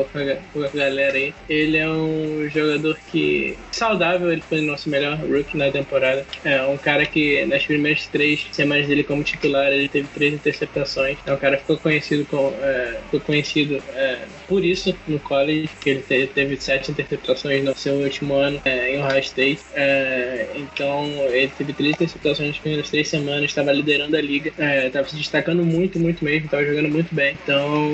[0.52, 5.16] com a, galera aí, ele é um jogador que, saudável, ele foi o nosso melhor
[5.18, 6.24] rookie na temporada.
[6.44, 11.18] É um cara que nas primeiras três semanas dele como titular, ele teve três interceptações.
[11.26, 15.68] É um cara que ficou conhecido, com, é, ficou conhecido é, por isso no college,
[15.80, 19.60] que ele te, teve sete interceptações no seu último ano é, em Ohio State.
[19.74, 24.52] É, então, ele teve três interceptações nas primeiras três semanas, estava liderando a liga,
[24.86, 27.36] estava se destacando muito, muito mesmo, estava jogando muito bem.
[27.42, 27.92] Então,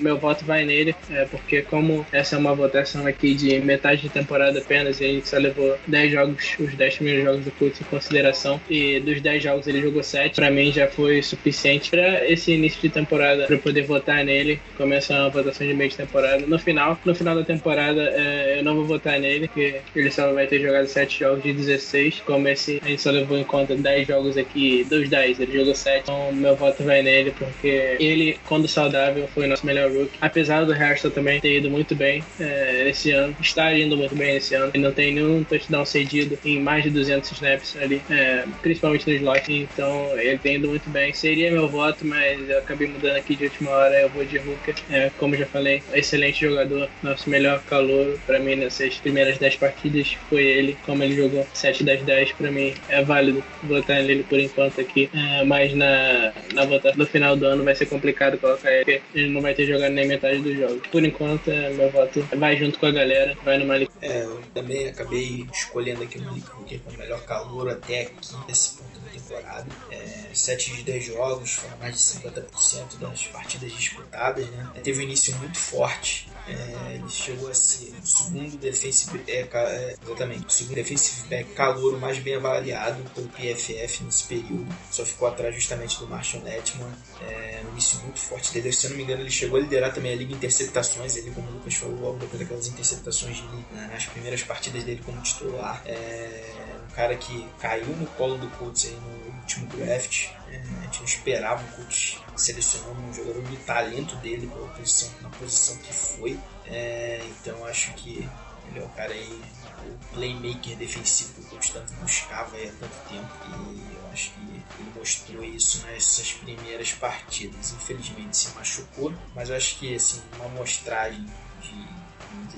[0.00, 0.94] meu voto vai nele,
[1.30, 5.28] porque como essa é uma votação aqui de metade de temporada apenas, e a gente
[5.28, 9.42] só levou 10 jogos, os 10 primeiros jogos do Colts em consideração, e dos 10
[9.42, 13.58] jogos ele jogou 7, para mim já foi suficiente para esse início de temporada, para
[13.58, 16.46] poder votar nele, começar uma votação de meio de temporada.
[16.46, 20.32] No final, no final da temporada, é, eu não vou votar nele, porque ele só
[20.32, 23.74] vai ter jogado 7 jogos de 16, como esse a gente só levou em conta
[23.74, 28.38] 10 jogos aqui, dos 10, ele jogou 7, então meu voto vai nele, porque ele,
[28.46, 30.16] quando saudável, foi o nosso melhor rookie.
[30.20, 34.36] Apesar do Harrison também ter ido muito bem é, esse ano, está indo muito bem
[34.36, 38.44] esse ano, ele não tem nenhum touchdown cedido em mais de 200 snaps ali, é,
[38.62, 41.12] principalmente no slot, então ele tem indo muito bem.
[41.12, 44.74] Seria meu voto, mas eu acabei mudando aqui de última hora, eu vou de Hooker.
[44.90, 50.16] É, como já falei, excelente jogador, nosso melhor calor para mim nessas primeiras 10 partidas
[50.28, 54.38] foi ele, como ele jogou 7 das 10 para mim é válido votar nele por
[54.38, 58.72] enquanto aqui, é, mas na, na votação no final do ano vai ser complicado colocar
[58.72, 60.86] ele, porque ele não vai ter jogado nem metade dos jogos.
[60.88, 63.90] Por enquanto, é, meu voto vai junto com a galera, vai no Malik.
[64.00, 68.76] É, eu também acabei escolhendo aqui o Malik Hooker como melhor calor até aqui nesse
[68.76, 69.66] ponto da temporada.
[69.90, 74.70] É, 7 de 10 jogos, foram mais de 50% das partidas disputadas, né?
[74.82, 76.28] Teve um início muito forte.
[76.48, 76.87] É,
[77.28, 82.18] chegou a ser o segundo defensive é, é, exatamente, o segundo defensive back calouro mais
[82.18, 84.66] bem avaliado pelo PFF nesse período.
[84.90, 86.90] Só ficou atrás justamente do Marshall Netman.
[87.20, 88.72] É, um início muito forte dele.
[88.72, 91.16] Se eu não me engano, ele chegou a liderar também a liga interceptações.
[91.16, 95.02] Ele, como o Lucas falou, logo depois daquelas interceptações dele, né, nas primeiras partidas dele
[95.04, 95.82] como titular.
[95.84, 96.54] É,
[96.90, 100.37] um cara que caiu no colo do Colts aí no último draft.
[100.56, 105.76] A gente esperava o Colts selecionando um jogador de talento dele pela posição, na posição
[105.78, 106.38] que foi.
[106.66, 108.28] É, então acho que
[108.68, 109.42] ele é o cara aí,
[109.86, 113.30] o playmaker defensivo que o Colts tanto buscava há tanto tempo.
[113.50, 117.72] E eu acho que ele mostrou isso nessas primeiras partidas.
[117.72, 121.24] Infelizmente se machucou, mas eu acho que assim, uma amostragem
[121.60, 121.98] de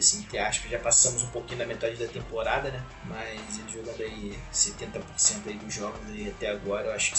[0.00, 2.83] assim, entre aspas, já passamos um pouquinho da metade da temporada, né?
[3.05, 5.03] Mas ele jogando aí 70%
[5.46, 7.18] aí dos jogos aí até agora, eu acho que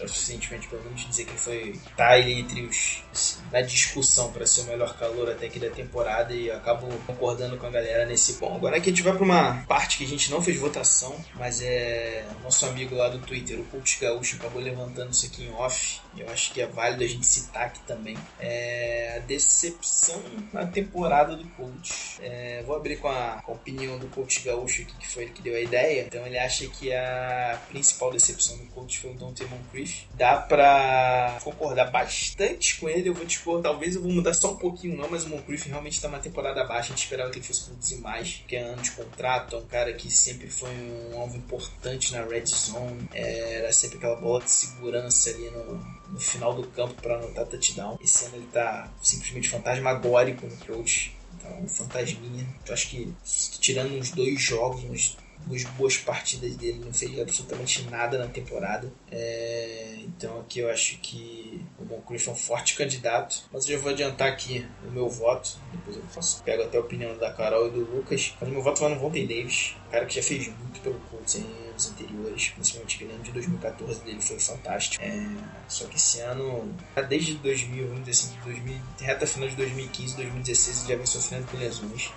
[0.00, 4.32] é o suficientemente pelo menos dizer que ele foi tá entre os assim, na discussão
[4.32, 8.06] para ser o melhor calor até aqui da temporada e acabo concordando com a galera
[8.06, 8.54] nesse ponto.
[8.54, 11.60] Agora aqui a gente vai para uma parte que a gente não fez votação, mas
[11.62, 16.00] é nosso amigo lá do Twitter, o Coach Gaúcho, acabou levantando isso aqui em off.
[16.16, 18.16] Eu acho que é válido a gente citar aqui também.
[18.40, 20.20] É a decepção
[20.52, 22.18] na temporada do Coach.
[22.20, 25.32] É, vou abrir com a, com a opinião do Coach Gaúcho aqui, que foi ele
[25.32, 26.04] que deu a ideia.
[26.06, 29.87] Então ele acha que a principal decepção do Coach foi o Dante Moncrief.
[30.14, 33.08] Dá pra concordar bastante com ele.
[33.08, 36.00] Eu vou expor, talvez eu vou mudar só um pouquinho não, mas o Moncrief realmente
[36.00, 36.92] tá uma temporada baixa.
[36.92, 39.56] A gente esperava que ele fosse produzir mais, que é ano de contrato.
[39.56, 43.08] É um cara que sempre foi um alvo importante na red zone.
[43.12, 45.74] É, era sempre aquela bola de segurança ali no,
[46.08, 47.98] no final do campo para anotar touchdown.
[48.02, 51.16] Esse ano ele tá simplesmente fantasmagórico no coach.
[51.38, 52.46] Então, fantasminha.
[52.66, 53.12] Eu acho que
[53.60, 58.92] tirando uns dois jogos, uns duas boas partidas dele, não fez absolutamente nada na temporada.
[59.10, 63.44] É, então aqui eu acho que o Moncrief é um forte candidato.
[63.52, 65.58] Mas eu já vou adiantar aqui o meu voto.
[65.72, 68.34] Depois eu faço, pego até a opinião da Carol e do Lucas.
[68.40, 69.76] Mas o meu voto vai no Vontae Davis.
[69.90, 72.48] cara que já fez muito pelo Colts em anos anteriores.
[72.48, 75.02] Principalmente aquele de 2014 dele foi fantástico.
[75.02, 75.26] É,
[75.68, 76.74] só que esse ano,
[77.08, 81.46] desde 2000, vamos dizer assim, 2000, reta final de 2015, 2016, ele já vem sofrendo
[81.46, 82.12] com lesões.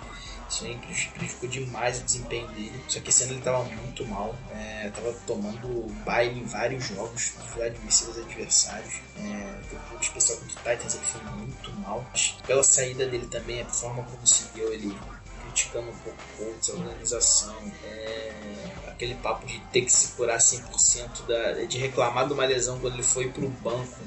[0.52, 0.78] Isso aí
[1.14, 2.84] prejudicou demais o desempenho dele.
[2.86, 4.34] Só que esse ano ele estava muito mal.
[4.54, 8.94] É, tava tomando baile em vários jogos dos adversários adversários.
[9.16, 12.04] É, um especial contra o Titans ele foi muito mal.
[12.46, 14.94] Pela saída dele também, a forma como se deu ele
[15.44, 18.32] criticando um pouco o Colts, a organização, é,
[18.88, 22.94] aquele papo de ter que se curar 100%, da, de reclamar de uma lesão quando
[22.94, 23.98] ele foi pro banco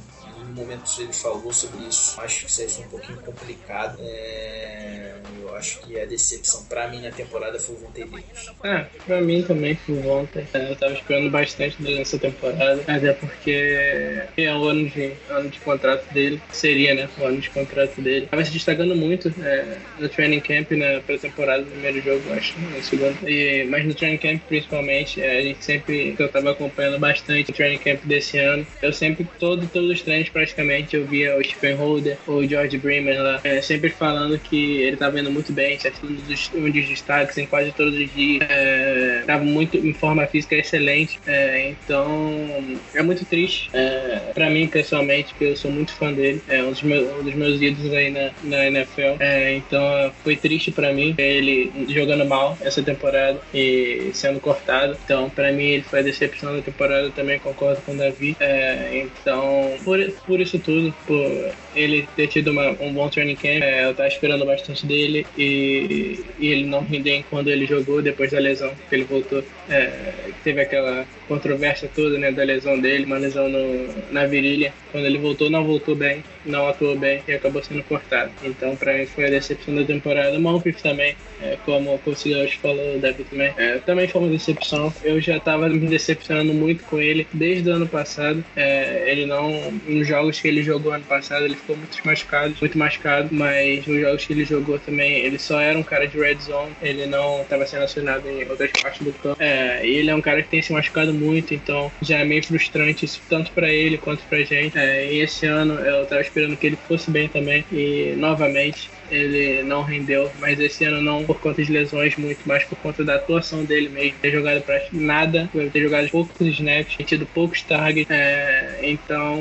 [0.56, 2.20] no momento ele falou sobre isso.
[2.22, 3.98] Acho que isso aí foi um pouquinho complicado.
[4.00, 8.50] É, eu acho que a decepção pra mim na temporada foi o Vontae Davis.
[8.64, 10.48] É, pra mim também foi ontem.
[10.54, 15.50] É, eu tava esperando bastante dele nessa temporada, até porque é o ano de, ano
[15.50, 18.28] de contrato dele, seria, né, o ano de contrato dele.
[18.28, 22.82] Tava se destacando muito é, no training camp, na pré-temporada, no primeiro jogo, acho, no
[22.82, 23.18] segundo.
[23.28, 27.52] E, mas no training camp, principalmente, é, a gente sempre, que eu tava acompanhando bastante
[27.52, 31.44] o training camp desse ano, eu sempre, todo, todos os treinos praticamente, eu via o
[31.44, 35.80] Stephen Holder, o George Bremer lá, é, sempre falando que ele tava indo muito bem,
[35.80, 36.06] certo?
[36.06, 38.46] Um dos, destaques em quase todos os dias.
[38.48, 41.20] É, tava muito em forma física excelente.
[41.26, 46.42] É, então é muito triste é, para mim pessoalmente, porque eu sou muito fã dele.
[46.48, 49.16] É um dos meus, um dos meus ídolos aí na, na NFL.
[49.20, 54.96] É, então foi triste para mim ele jogando mal essa temporada e sendo cortado.
[55.04, 57.10] Então para mim ele foi a decepção da temporada.
[57.10, 58.38] Também concordo com o Davi.
[58.40, 63.62] É, então por, por isso tudo, por ele ter tido uma, um bom training camp,
[63.62, 68.32] é, eu tava esperando bastante dele e, e ele não render quando ele jogou depois
[68.32, 69.44] da lesão que ele voltou.
[69.70, 74.74] É, teve aquela controvérsia toda né, da lesão dele, uma lesão no, na virilha.
[74.92, 78.32] Quando ele voltou, não voltou bem, não atuou bem e acabou sendo cortado.
[78.44, 80.38] Então, para mim, foi a decepção da temporada.
[80.38, 84.30] O Moncrief também, é, como o Coach falou, o David também, é, também foi uma
[84.30, 84.94] decepção.
[85.04, 88.44] Eu já estava me decepcionando muito com ele desde o ano passado.
[88.56, 92.78] É, ele não, nos jogos que ele jogou ano passado, ele ficou muito machucado, muito
[92.78, 96.38] machucado, mas nos jogos que ele jogou também, ele só era um cara de red
[96.40, 99.42] zone, ele não estava sendo acionado em outras partes do campo.
[99.42, 102.44] É, e ele é um cara que tem se machucado muito, então já é meio
[102.44, 104.78] frustrante isso tanto para ele quanto pra gente.
[104.78, 109.64] É, e esse ano eu tava esperando que ele fosse bem também e novamente ele
[109.64, 113.16] não rendeu, mas esse ano não por conta de lesões, muito mais por conta da
[113.16, 114.18] atuação dele mesmo.
[114.20, 119.38] Ter jogado pra nada, ter jogado poucos snaps, ter tido poucos targets, é, então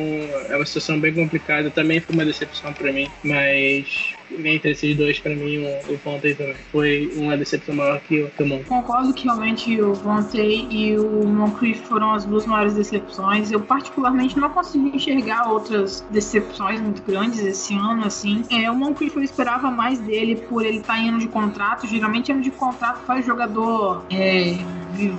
[0.48, 1.70] é uma situação bem complicada.
[1.70, 6.34] Também foi uma decepção para mim, mas entre esses dois, para mim, o, o Vontae
[6.34, 8.64] também foi uma decepção maior que o, que o.
[8.64, 13.50] Concordo que realmente o Vontae e o Moncrief foram as duas maiores decepções.
[13.50, 18.44] Eu, particularmente, não consegui enxergar outras decepções muito grandes esse ano, assim.
[18.50, 21.86] É, o Moncrief eu esperava mais dele por ele estar tá em ano de contrato.
[21.86, 24.56] Geralmente, ano de contrato faz jogador é,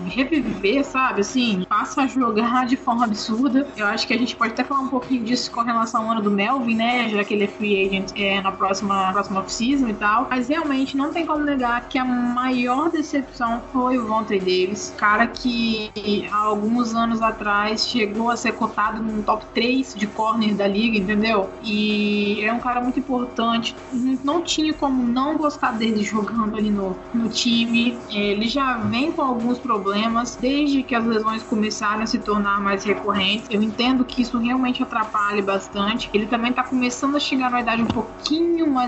[0.06, 1.22] reviver, sabe?
[1.22, 3.68] Assim, passa a jogar de forma absurda.
[3.76, 6.22] Eu acho que a gente pode até falar um pouquinho disso com relação ao ano
[6.22, 7.10] do Melvin, né?
[7.10, 10.28] Já que ele é free agent é, na próxima, próxima off-season e tal.
[10.30, 14.94] Mas realmente não tem como negar que a maior decepção foi o Vontae Davis.
[14.98, 15.92] Cara que
[16.32, 20.98] há alguns anos atrás chegou a ser cotado no top 3 de corner da liga,
[20.98, 21.50] entendeu?
[21.64, 23.76] E é um cara muito importante.
[24.24, 27.98] Não tinha como não gostar dele jogando ali no, no time.
[28.10, 32.84] Ele já vem com alguns problemas desde que as lesões começaram a se tornar mais
[32.84, 33.48] recorrentes.
[33.50, 36.10] Eu entendo que isso realmente atrapalha bastante.
[36.14, 38.85] Ele também está começando a chegar na idade um pouquinho mais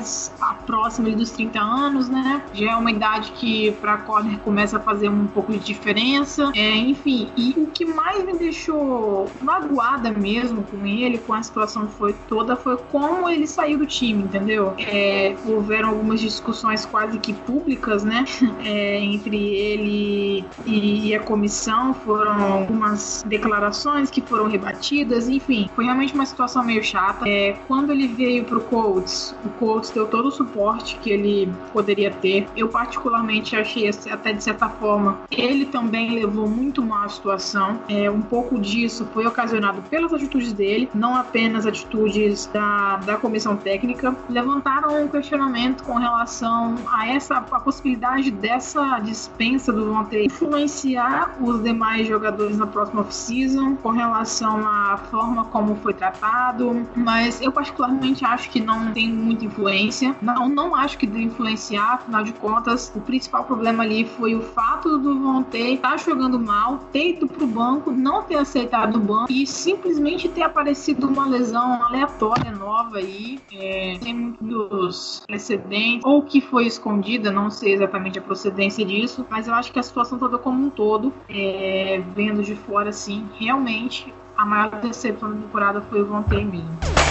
[0.66, 2.44] próxima dos 30 anos, né?
[2.54, 6.52] Já é uma idade que para corner começa a fazer um pouco de diferença.
[6.56, 11.88] É, enfim, e o que mais me deixou magoada mesmo com ele, com a situação
[11.88, 14.74] foi toda, foi como ele saiu do time, entendeu?
[14.78, 18.26] É, houveram algumas discussões quase que públicas, né?
[18.68, 26.14] É, entre ele e, a comissão foram algumas declarações que foram rebatidas, enfim, foi realmente
[26.14, 27.28] uma situação meio chata.
[27.28, 32.12] É, quando ele veio pro Colts, o Colts deu todo o suporte que ele poderia
[32.12, 32.48] ter.
[32.56, 37.80] Eu particularmente achei até de certa forma ele também levou muito mal a situação.
[37.88, 43.56] É, um pouco disso foi ocasionado pelas atitudes dele, não apenas atitudes da, da comissão
[43.56, 44.16] técnica.
[44.30, 51.62] Levantaram um questionamento com relação a essa a possibilidade dessa dispensa do Vontae influenciar os
[51.62, 58.26] demais jogadores na próxima off-season com relação à forma como foi tratado, mas eu particularmente
[58.26, 59.77] acho que não tem muita influência.
[60.22, 64.42] Não, não acho que deve influenciar, afinal de contas, o principal problema ali foi o
[64.42, 69.00] fato do Vontae estar tá jogando mal, ter ido pro banco, não ter aceitado o
[69.00, 76.22] banco e simplesmente ter aparecido uma lesão aleatória nova aí, é, sem muitos precedentes, ou
[76.22, 80.18] que foi escondida, não sei exatamente a procedência disso, mas eu acho que a situação
[80.18, 85.82] toda como um todo, é, vendo de fora assim, realmente a maior decepção da temporada
[85.82, 87.07] foi o Vontae mesmo.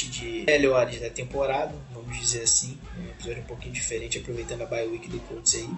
[0.00, 2.78] Parte de melhores da temporada, vamos dizer assim.
[2.98, 5.68] Um episódio um pouquinho diferente, aproveitando a bye week do Colts aí.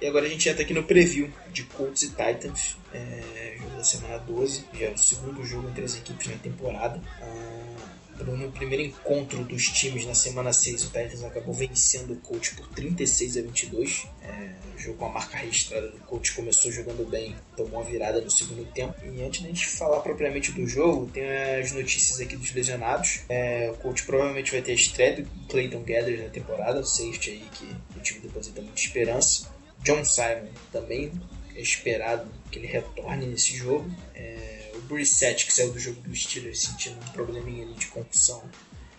[0.00, 3.84] E agora a gente entra aqui no preview de Colts e Titans, é, jogo da
[3.84, 7.00] semana 12, já é o segundo jogo entre as equipes na temporada.
[7.22, 12.50] Ah, no primeiro encontro dos times na semana 6, o Titans acabou vencendo o Colts
[12.50, 14.06] por 36 a 22.
[14.22, 14.50] É,
[14.86, 18.64] jogo com a marca registrada do Colts começou jogando bem, tomou uma virada no segundo
[18.72, 18.94] tempo.
[19.04, 21.24] E antes da gente falar propriamente do jogo, tem
[21.60, 23.20] as notícias aqui dos lesionados.
[23.28, 27.30] É, o Colts provavelmente vai ter a estreia do Clayton Gathers na temporada, o safety
[27.30, 29.54] aí que o time deposita muita esperança.
[29.82, 31.12] John Simon também
[31.54, 33.90] é esperado que ele retorne nesse jogo.
[34.14, 34.55] É,
[34.86, 38.42] Brissett, que saiu do jogo do Steelers sentindo um probleminha ali de concussão,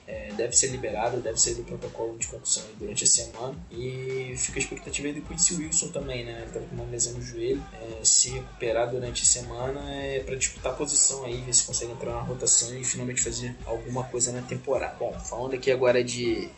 [0.08, 3.54] é, deve ser liberado, deve sair do protocolo de concussão durante a semana.
[3.70, 6.32] E fica a expectativa aí do Quincy Wilson também, né?
[6.38, 7.62] Ele estava com uma lesão no joelho.
[7.74, 11.92] É, se recuperar durante a semana é para disputar a posição aí, ver se consegue
[11.92, 14.96] entrar na rotação e finalmente fazer alguma coisa na temporada.
[14.98, 16.50] Bom, falando aqui agora de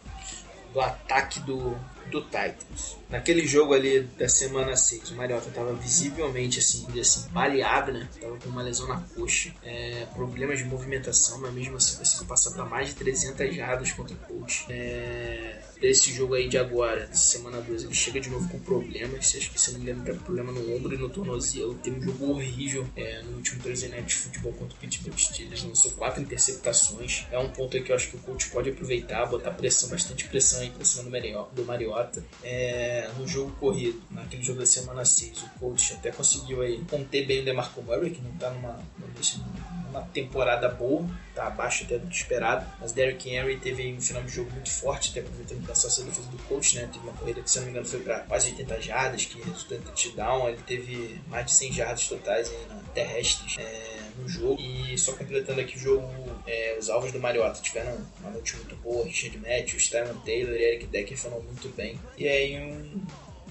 [0.71, 1.75] do ataque do,
[2.09, 2.97] do Titans.
[3.09, 8.07] Naquele jogo ali da semana 6, o Mariota estava visivelmente assim, assim, baleado, né?
[8.19, 12.51] Tava com uma lesão na coxa, é, problemas de movimentação, mas mesmo assim conseguiu passar
[12.51, 14.65] para mais de 300 jardas contra o coach.
[14.69, 19.33] É, desse jogo aí de agora, de semana 2, ele chega de novo com problemas.
[19.35, 21.73] Acho que se não me engano, tá com problema no ombro e no tornozelo.
[21.75, 25.63] Teve um jogo horrível é, no último Thursday Night de futebol contra o Pittsburgh Steelers.
[25.63, 27.25] Lançou quatro interceptações.
[27.31, 30.25] É um ponto aí que eu acho que o coach pode aproveitar, botar pressão, bastante
[30.25, 31.03] pressão aí pra cima
[31.53, 31.98] do, Mariota,
[32.43, 37.25] É, no jogo corrido, naquele jogo da semana 6, o coach até conseguiu aí conter
[37.25, 38.79] bem o DeMarco Murray, que não tá numa,
[39.85, 42.65] numa temporada boa, tá abaixo até do esperado.
[42.79, 46.29] Mas Derrick Henry teve um final de jogo muito forte, até aproveitando da sua defesa
[46.29, 46.89] do coach, né?
[46.91, 49.77] Teve uma corrida que, se não me engano, foi para quase 80 jardas, que resultou
[49.77, 50.49] em touchdown.
[50.49, 54.59] Ele teve mais de 100 jardas totais aí na terrestres é, no jogo.
[54.59, 56.07] E só completando aqui o jogo,
[56.45, 59.05] é, os alvos do Mariota tiveram uma noite muito boa.
[59.05, 61.99] Richard Matthews, Tyron Taylor e Eric Decker foram muito bem.
[62.17, 63.01] E aí um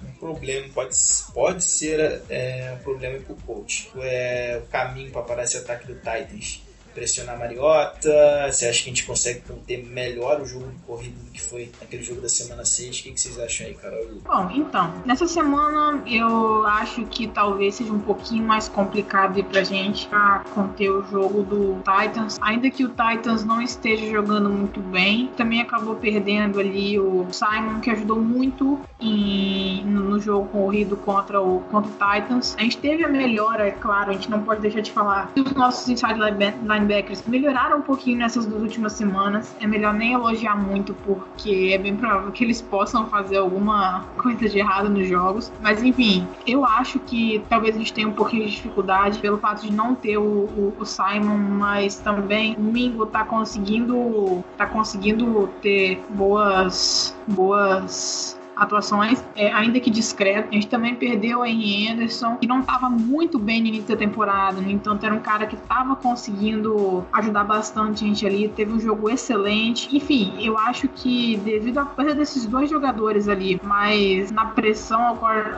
[0.01, 0.97] um problema, pode,
[1.35, 3.91] pode ser é, um problema para o coach.
[3.97, 6.63] É, o caminho para parar esse ataque do Titans
[6.99, 8.11] pressionar Mariota?
[8.51, 11.71] Você acha que a gente consegue conter melhor o jogo de corrida do que foi
[11.81, 12.99] naquele jogo da semana 6?
[12.99, 14.05] O que, vocês acham aí, Carol?
[14.25, 20.09] Bom, então, nessa semana eu acho que talvez seja um pouquinho mais complicado pra gente
[20.09, 22.39] pra conter o jogo do Titans.
[22.41, 27.81] Ainda que o Titans não esteja jogando muito bem, também acabou perdendo ali o Simon,
[27.81, 32.57] que ajudou muito em, no jogo corrido contra o, contra o Titans.
[32.59, 35.53] A gente teve a melhora, é claro, a gente não pode deixar de falar dos
[35.53, 39.55] nossos inside linebackers linebackers melhoraram um pouquinho nessas duas últimas semanas.
[39.61, 44.49] É melhor nem elogiar muito, porque é bem provável que eles possam fazer alguma coisa
[44.49, 45.53] de errado nos jogos.
[45.61, 49.63] Mas enfim, eu acho que talvez a gente tenha um pouquinho de dificuldade pelo fato
[49.63, 55.49] de não ter o, o, o Simon, mas também o Mingo tá conseguindo tá conseguindo
[55.61, 60.49] ter boas boas atuações, é, ainda que discreto.
[60.51, 64.61] A gente também perdeu em Anderson, que não estava muito bem no início da temporada,
[64.61, 68.81] no entanto, era um cara que estava conseguindo ajudar bastante a gente ali, teve um
[68.81, 69.97] jogo excelente.
[69.97, 75.07] Enfim, eu acho que devido à perda desses dois jogadores ali, mas na pressão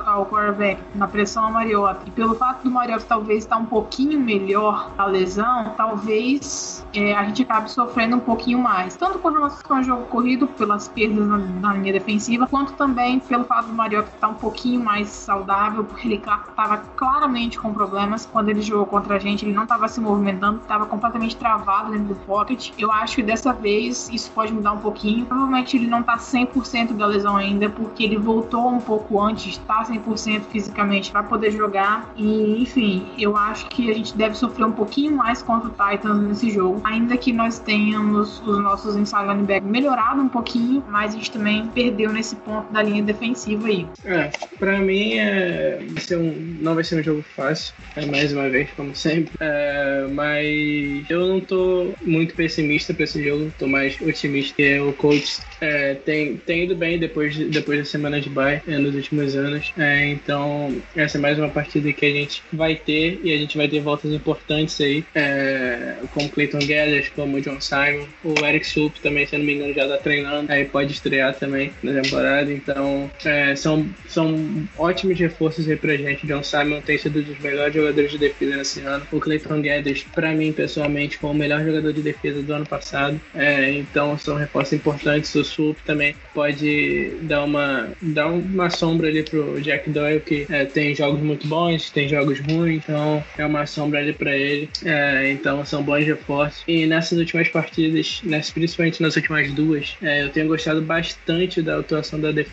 [0.06, 4.20] ao, quarterback, na pressão ao Mariota, e pelo fato do Mariota talvez estar um pouquinho
[4.20, 8.96] melhor a lesão, talvez é, a gente acabe sofrendo um pouquinho mais.
[8.96, 13.20] Tanto com relação ao jogo corrido, pelas perdas na, na linha defensiva, quanto também também
[13.20, 18.26] pelo fato do Mariota estar um pouquinho mais saudável, porque ele estava claramente com problemas
[18.26, 22.08] quando ele jogou contra a gente, ele não estava se movimentando, estava completamente travado dentro
[22.08, 22.72] do pocket.
[22.76, 25.24] Eu acho que dessa vez isso pode mudar um pouquinho.
[25.24, 29.84] Provavelmente ele não está 100% da lesão ainda, porque ele voltou um pouco antes, está
[29.84, 32.10] 100% fisicamente para poder jogar.
[32.16, 36.20] E enfim, eu acho que a gente deve sofrer um pouquinho mais contra o Titans
[36.20, 41.16] nesse jogo, ainda que nós tenhamos os nossos inside linebackers melhorado um pouquinho, mas a
[41.16, 43.86] gente também perdeu nesse ponto da da linha defensiva aí.
[44.04, 48.48] É, pra mim é, vai um, não vai ser um jogo fácil, é, mais uma
[48.48, 49.32] vez, como sempre.
[49.38, 54.92] É, mas eu não tô muito pessimista pra esse jogo, tô mais otimista que o
[54.94, 59.36] Colts é, tem, tem ido bem depois, depois da semana de bye é, nos últimos
[59.36, 59.72] anos.
[59.78, 63.56] É, então, essa é mais uma partida que a gente vai ter e a gente
[63.56, 68.98] vai ter voltas importantes aí, é, como Clayton Gathers, como John Simon, o Eric Soup
[69.00, 72.52] também, se não me engano, já tá treinando, aí pode estrear também na temporada.
[72.52, 76.26] Então, então, é, são, são ótimos reforços aí pra gente.
[76.26, 79.06] John Simon tem sido um dos melhores jogadores de defesa nesse ano.
[79.10, 83.20] O Clayton Guedes, pra mim, pessoalmente, foi o melhor jogador de defesa do ano passado.
[83.34, 85.34] É, então, são reforços importantes.
[85.34, 90.64] O Sup também pode dar uma, dar uma sombra ali pro Jack Doyle, que é,
[90.64, 94.68] tem jogos muito bons, tem jogos ruins, então é uma sombra ali pra ele.
[94.84, 96.62] É, então, são bons reforços.
[96.68, 101.78] E nessas últimas partidas, nessas, principalmente nas últimas duas, é, eu tenho gostado bastante da
[101.78, 102.49] atuação da defesa.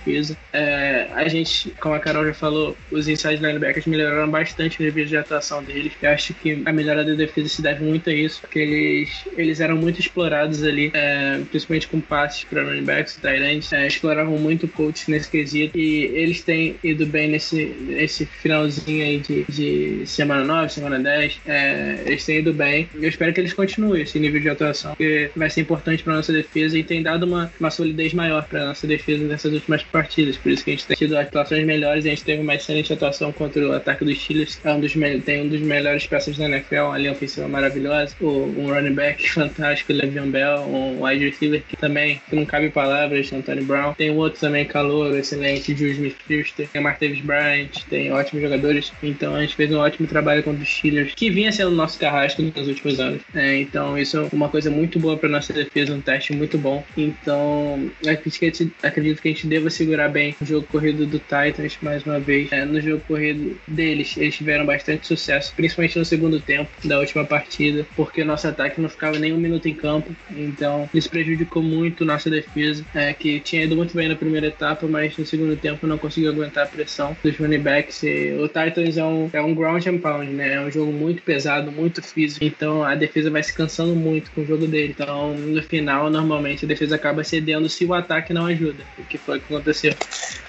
[0.54, 5.06] É, a gente, como a Carol já falou, os inside linebackers melhoraram bastante o nível
[5.06, 5.94] de atuação deles.
[6.02, 9.60] Eu acho que a melhora da defesa se deve muito a isso, porque eles, eles
[9.60, 14.38] eram muito explorados ali, é, principalmente com passes para running backs e tight é, exploravam
[14.38, 19.46] muito o coach nesse quesito e eles têm ido bem nesse, nesse finalzinho aí de,
[19.50, 21.42] de semana 9, semana 10.
[21.46, 22.90] É, eles têm ido bem.
[22.96, 26.34] Eu espero que eles continuem esse nível de atuação, porque vai ser importante para nossa
[26.34, 30.38] defesa e tem dado uma, uma solidez maior para nossa defesa nessas últimas partidas.
[30.38, 33.32] Por isso que a gente tem tido atuações melhores a gente teve uma excelente atuação
[33.32, 34.60] contra o ataque dos Steelers.
[34.64, 34.94] É um dos,
[35.26, 38.16] tem um dos melhores peças da NFL, ali ofensiva maravilhosa.
[38.22, 43.32] Um running back fantástico, Le'Veon Bell, um wide receiver que também que não cabe palavras,
[43.32, 43.94] Anthony Brown.
[43.94, 46.68] Tem outro também, calor, excelente, Jules Smith-Schuster.
[46.70, 48.92] Tem Martavis Bryant, tem ótimos jogadores.
[49.02, 52.42] Então a gente fez um ótimo trabalho contra os Steelers, que vinha sendo nosso carrasco
[52.42, 53.22] nos últimos anos.
[53.34, 56.84] É, então isso é uma coisa muito boa para nossa defesa, um teste muito bom.
[56.96, 61.06] Então acredito que, a gente, acredito que a gente deva segurar bem o jogo corrido
[61.06, 62.52] do Titans mais uma vez.
[62.52, 67.24] É, no jogo corrido deles, eles tiveram bastante sucesso, principalmente no segundo tempo da última
[67.24, 70.16] partida, porque nosso ataque não ficava nem um minuto em campo.
[70.32, 74.88] Então isso prejudicou muito nossa defesa, é, que tinha ido muito bem na primeira etapa,
[74.88, 78.04] mas no segundo tempo não conseguiu aguentar a pressão dos running backs.
[78.04, 80.56] E o Titans é um, é um ground and pound, né?
[80.56, 82.44] É um jogo muito pesado, muito físico.
[82.44, 84.94] Então a defesa vai se cansando muito com o jogo dele.
[84.98, 89.18] Então no final, normalmente a defesa acaba cedendo se o ataque não ajuda, o que
[89.18, 89.94] foi o que aconteceu.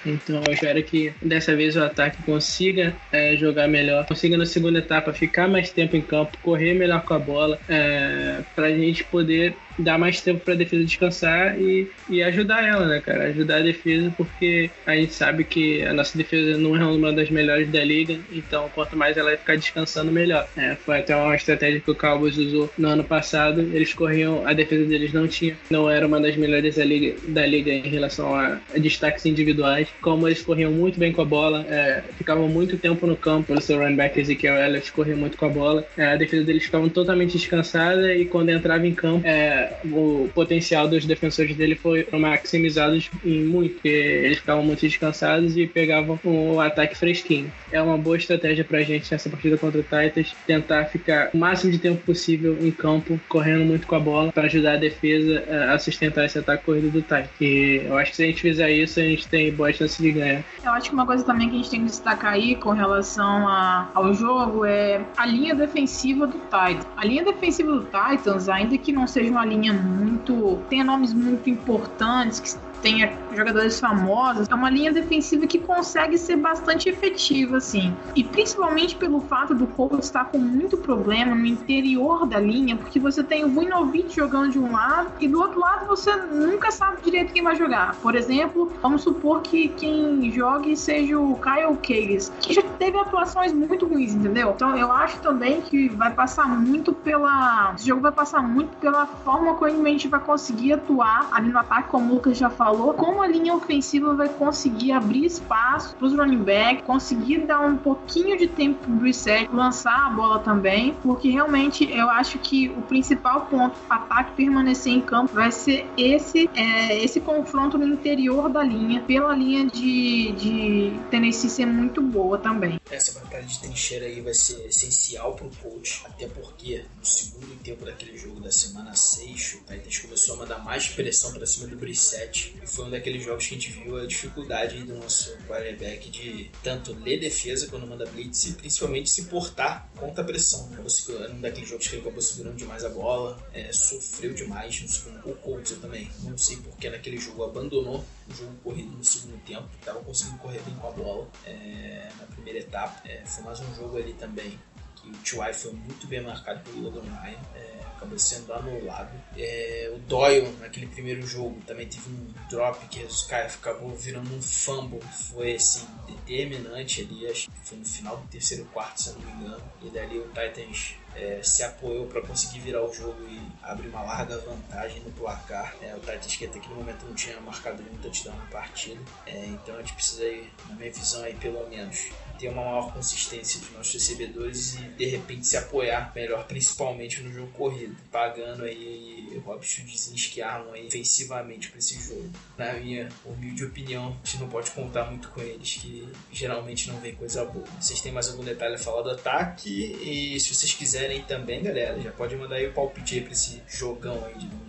[0.05, 4.79] Então eu espero que dessa vez o ataque consiga é, jogar melhor, consiga na segunda
[4.79, 9.03] etapa ficar mais tempo em campo, correr melhor com a bola, é, para a gente
[9.03, 13.25] poder dar mais tempo para a defesa descansar e, e ajudar ela, né, cara?
[13.25, 17.29] Ajudar a defesa, porque a gente sabe que a nossa defesa não é uma das
[17.29, 20.47] melhores da liga, então quanto mais ela ficar descansando, melhor.
[20.57, 23.61] É, foi até uma estratégia que o Cowboys usou no ano passado.
[23.73, 27.45] Eles corriam, a defesa deles não tinha, não era uma das melhores da liga, da
[27.45, 29.87] liga em relação a, a destaques individuais.
[30.01, 33.61] Como eles corriam muito bem com a bola, é, ficavam muito tempo no campo, o
[33.61, 35.85] seu running back Ezekiel Elliott corria muito com a bola.
[35.97, 40.87] É, a defesa deles ficava totalmente descansada e quando entrava em campo, é, o potencial
[40.87, 46.59] dos defensores dele foi maximizado em muito, porque eles ficavam muito descansados e pegavam o
[46.59, 47.51] ataque fresquinho.
[47.71, 51.71] É uma boa estratégia pra gente nessa partida contra o Titans, tentar ficar o máximo
[51.71, 55.43] de tempo possível em campo, correndo muito com a bola, para ajudar a defesa
[55.73, 57.29] a sustentar esse ataque corrido do Titans.
[57.41, 60.11] E eu acho que se a gente fizer isso, a gente tem boa chance de
[60.11, 60.43] ganhar.
[60.63, 63.47] Eu acho que uma coisa também que a gente tem que destacar aí com relação
[63.47, 66.85] a, ao jogo é a linha defensiva do Titans.
[66.97, 70.59] A linha defensiva do Titans, ainda que não seja uma linha muito.
[70.69, 76.37] tenha nomes muito importantes, que tenha jogadores famosos, é uma linha defensiva que consegue ser
[76.37, 77.95] bastante efetiva, assim.
[78.15, 82.99] E principalmente pelo fato do Colts estar com muito problema no interior da linha, porque
[82.99, 87.01] você tem o Vuinovic jogando de um lado e do outro lado você nunca sabe
[87.03, 87.95] direito quem vai jogar.
[87.95, 93.53] Por exemplo, vamos supor que quem jogue seja o Kyle Case, que já teve atuações
[93.53, 94.51] muito ruins, entendeu?
[94.55, 97.73] Então eu acho também que vai passar muito pela.
[97.75, 101.59] Esse jogo vai passar muito pela forma como a gente vai conseguir atuar ali no
[101.59, 106.07] ataque, como o Lucas já falou, como a linha ofensiva vai conseguir abrir espaço para
[106.07, 110.39] os running back, conseguir dar um pouquinho de tempo para o reset, lançar a bola
[110.39, 115.51] também, porque realmente eu acho que o principal ponto para ataque permanecer em campo vai
[115.51, 121.65] ser esse é, esse confronto no interior da linha, pela linha de, de Tennessee ser
[121.65, 122.79] muito boa também.
[122.89, 127.85] Essa batalha de trincheira aí vai ser essencial pro coach, até porque no segundo tempo
[127.85, 131.75] daquele jogo da semana 6, o Titans começou a mandar mais pressão para cima do
[131.75, 136.09] Brissette e foi um daqueles jogos que a gente viu a dificuldade do nosso quarterback
[136.09, 140.69] de tanto ler defesa quando manda blitz e principalmente se portar contra a pressão.
[140.87, 144.87] Segurando, um daqueles jogos que ele acabou segurando demais a bola, é, sofreu demais no
[144.87, 145.29] segundo.
[145.29, 149.69] O Colts também, não sei porque naquele jogo abandonou o jogo corrido no segundo tempo,
[149.79, 153.07] estava conseguindo correr bem com a bola é, na primeira etapa.
[153.07, 154.59] É, foi mais um jogo ali também
[154.95, 155.53] que o T.Y.
[155.53, 157.39] foi muito bem marcado pelo Logan Ryan.
[157.55, 157.68] É,
[157.99, 159.11] acabou sendo anulado.
[159.37, 164.33] É, o Doyle, naquele primeiro jogo, também teve um drop que os caras acabou virando
[164.33, 165.01] um fumble.
[165.01, 169.21] Foi assim, determinante ali, acho que foi no final do terceiro quarto, se eu não
[169.21, 169.63] me engano.
[169.81, 174.01] E dali o Titans é, se apoiou para conseguir virar o jogo e abrir uma
[174.01, 175.75] larga vantagem no placar.
[175.81, 179.01] É, o que até aquele momento não tinha marcado nenhum touchdown na partida.
[179.25, 182.93] É, então a gente precisa, aí, na minha visão, aí, pelo menos ter uma maior
[182.93, 188.63] consistência dos nossos recebedores e de repente se apoiar melhor, principalmente no jogo corrido, pagando
[188.63, 189.19] aí
[189.61, 192.29] Schudzinhos que armam aí ofensivamente para esse jogo.
[192.57, 196.99] Na minha humilde opinião, a gente não pode contar muito com eles, que geralmente não
[196.99, 197.65] vem coisa boa.
[197.79, 199.69] Vocês têm mais algum detalhe a falar do ataque?
[199.69, 203.61] E se vocês quiserem também, galera, já pode mandar aí o palpite aí para esse
[203.67, 204.68] jogão aí de.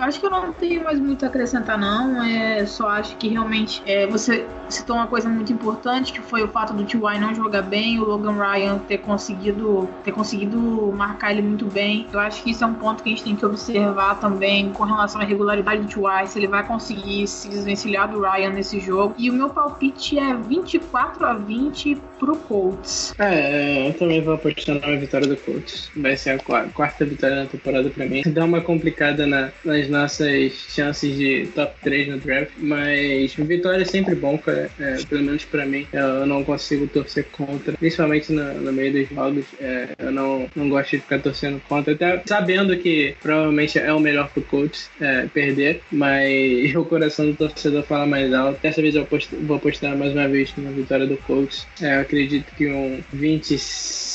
[0.00, 2.22] Acho que eu não tenho mais muito a acrescentar, não.
[2.22, 6.48] É, só acho que realmente é, você citou uma coisa muito importante, que foi o
[6.48, 7.20] fato do T.Y.
[7.20, 12.06] não jogar bem, o Logan Ryan ter conseguido, ter conseguido marcar ele muito bem.
[12.12, 14.84] Eu acho que isso é um ponto que a gente tem que observar também com
[14.84, 19.14] relação à regularidade do T.Y., se ele vai conseguir se desvencilhar do Ryan nesse jogo.
[19.18, 23.14] E o meu palpite é 24 a 20 pro Colts.
[23.18, 25.90] É, eu também vou apostar na vitória do Colts.
[25.96, 28.22] Vai ser a quarta vitória na temporada pra mim.
[28.26, 33.84] Dá uma complicada na, nas nossas chances de top 3 no draft, mas vitória é
[33.84, 34.70] sempre bom, cara.
[34.78, 39.08] É, pelo menos pra mim, eu não consigo torcer contra, principalmente no, no meio dos
[39.08, 39.44] jogos.
[39.60, 44.00] É, eu não, não gosto de ficar torcendo contra, até sabendo que provavelmente é o
[44.00, 48.60] melhor pro Colts é, perder, mas o coração do torcedor fala mais alto.
[48.60, 51.66] Dessa vez eu post, vou apostar mais uma vez na vitória do Colts.
[51.80, 54.05] É, eu acredito que um 25